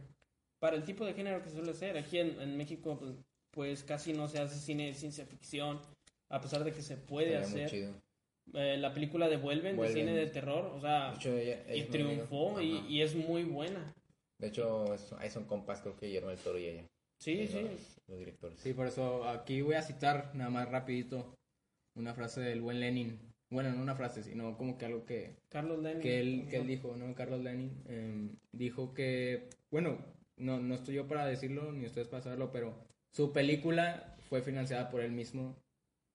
[0.60, 1.96] Para el tipo de género que suele ser.
[1.98, 3.14] Aquí en, en México, pues,
[3.50, 5.80] pues, casi no se hace cine de ciencia ficción,
[6.28, 7.68] a pesar de que se puede muy hacer.
[7.70, 7.94] chido.
[8.52, 9.94] Eh, la película de Vuelven, Vuelven.
[9.94, 13.42] de cine de terror, o sea, De hecho, ella- y muy triunfó y es muy
[13.42, 13.92] buena.
[14.38, 14.84] De hecho,
[15.18, 16.86] ahí son compas, creo que Guillermo del Toro y ella.
[17.18, 17.66] Sí, sí.
[18.06, 18.58] Los directores.
[18.60, 21.34] Sí, por eso aquí voy a citar nada más rapidito
[21.94, 23.18] una frase del buen Lenin.
[23.50, 26.00] Bueno, no una frase, sino como que algo que, Carlos Lenin.
[26.00, 27.14] que él, que él dijo, ¿no?
[27.14, 29.98] Carlos Lenin eh, dijo que, bueno,
[30.36, 32.74] no, no estoy yo para decirlo, ni ustedes para saberlo, pero
[33.10, 35.56] su película fue financiada por él mismo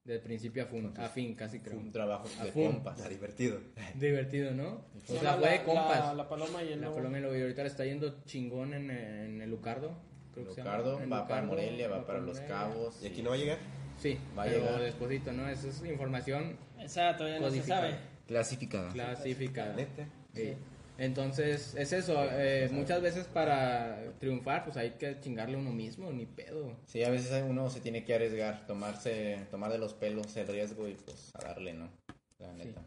[0.06, 1.80] de principio a, fun- a fin, casi Fue creo.
[1.80, 2.98] un trabajo A de compas.
[2.98, 3.60] Está divertido.
[3.96, 4.86] Divertido, ¿no?
[5.08, 6.00] O sea, fue de la, compas.
[6.00, 6.98] La, la paloma y el La lobo.
[6.98, 9.92] Paloma y lo- y ahorita le está yendo chingón en, en el Lucardo.
[10.34, 10.78] Creo que se llama.
[10.78, 12.40] Va para Lucardo, Morelia, va para Los.
[12.42, 13.04] Cabos.
[13.04, 13.58] ¿Y aquí no va a llegar?
[13.98, 14.82] Sí, Va a pero llegar.
[14.82, 15.50] despuésito, ¿no?
[15.50, 17.96] Esa es información Esa todavía no se sabe.
[18.28, 18.90] Clasificada.
[18.92, 19.76] Clasificada.
[19.76, 20.08] Neta.
[20.34, 20.54] Sí.
[21.00, 22.24] Entonces, es eso.
[22.32, 26.76] eh, muchas veces para triunfar, pues hay que chingarle a uno mismo, ni pedo.
[26.86, 30.88] Sí, a veces uno se tiene que arriesgar, tomarse, tomar de los pelos el riesgo
[30.88, 31.90] y pues a darle, ¿no?
[32.38, 32.84] La neta.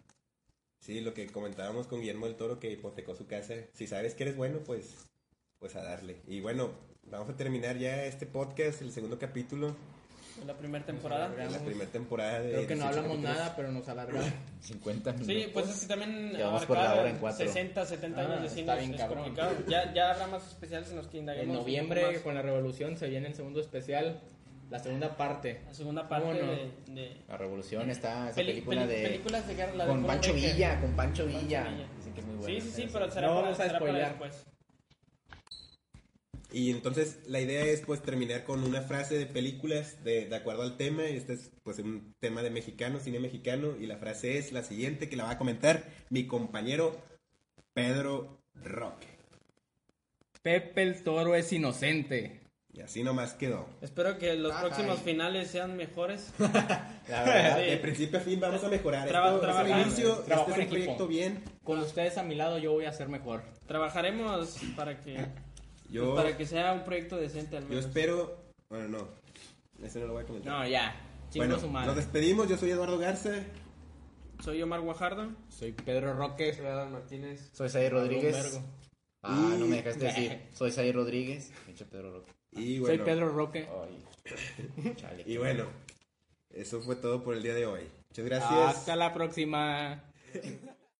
[0.81, 3.55] Sí, lo que comentábamos con Guillermo del Toro que hipotecó su casa.
[3.73, 5.09] Si sabes que eres bueno, pues,
[5.59, 6.21] pues a darle.
[6.27, 6.71] Y bueno,
[7.05, 9.75] vamos a terminar ya este podcast, el segundo capítulo
[10.41, 11.29] En la primera temporada.
[11.29, 12.41] de la primera temporada.
[12.41, 13.37] De Creo que no 18 hablamos capítulos.
[13.39, 14.31] nada, pero nos alargamos.
[14.61, 15.27] 50 minutos.
[15.35, 17.47] Sí, pues es que también Llevamos por la abarcar hora en cuatro.
[17.47, 19.25] 60, 70 Ah, años de cine bien es cabrón.
[19.25, 19.53] complicado.
[19.69, 21.49] Ya, ya habrá más especiales en los que indaguemos.
[21.55, 24.21] En noviembre, con la revolución, se viene el segundo especial,
[24.71, 25.61] la segunda parte.
[25.67, 26.53] La segunda parte ¿Cómo no?
[26.53, 26.71] de,
[27.03, 29.03] de La Revolución está, esa peli- película peli- de...
[29.09, 29.75] películas de guerra.
[29.75, 30.33] la de Con Paul Pancho.
[30.35, 31.63] Villa, con Pancho Pancho Villa.
[31.65, 31.87] Villa.
[31.99, 32.61] Dicen que es muy Sí, buena.
[32.65, 34.09] sí, sí, pero será, No para, vamos a será para spoilear.
[34.11, 34.47] después.
[36.53, 40.63] Y entonces la idea es pues terminar con una frase de películas de, de acuerdo
[40.63, 41.05] al tema.
[41.05, 43.75] Este es pues un tema de mexicano, cine mexicano.
[43.81, 46.97] Y la frase es la siguiente que la va a comentar mi compañero
[47.73, 49.07] Pedro Roque.
[50.43, 52.41] Pepe el Toro es inocente.
[52.75, 53.69] Y así nomás quedó.
[53.83, 54.63] Espero que los Ajá.
[54.63, 56.33] próximos finales sean mejores.
[56.39, 57.71] La verdad, Sí.
[57.71, 59.07] de principio a fin vamos a mejorar.
[59.07, 60.71] Traba- Esto trabajar, inicio, este es un equipo.
[60.71, 61.45] proyecto bien.
[61.63, 63.43] Con ustedes a mi lado yo voy a ser mejor.
[63.67, 65.19] Trabajaremos para que,
[65.93, 67.85] Yo, para que sea un proyecto decente al yo menos.
[67.87, 68.37] espero...
[68.69, 69.09] Bueno, no.
[69.87, 70.53] Ese no lo voy a comentar.
[70.53, 70.95] No, ya.
[71.31, 71.87] Chingo bueno, su madre.
[71.89, 72.49] nos despedimos.
[72.49, 73.31] Yo soy Eduardo Garza.
[74.43, 75.31] Soy Omar Guajardo.
[75.49, 76.55] Soy Pedro Roque.
[76.55, 77.51] Soy Adán Martínez.
[77.53, 78.61] Soy Say Rodríguez.
[79.23, 80.41] Ah, Y- no me dejaste decir.
[80.55, 81.53] Soy Say Rodríguez.
[81.67, 82.33] Pinche Pedro Roque.
[82.53, 83.69] Y Soy Pedro Roque.
[83.71, 84.95] Ay.
[84.97, 85.25] Chale.
[85.27, 85.67] y bueno,
[86.51, 87.83] eso fue todo por el día de hoy.
[88.11, 88.77] Muchas gracias.
[88.77, 90.03] Hasta la próxima.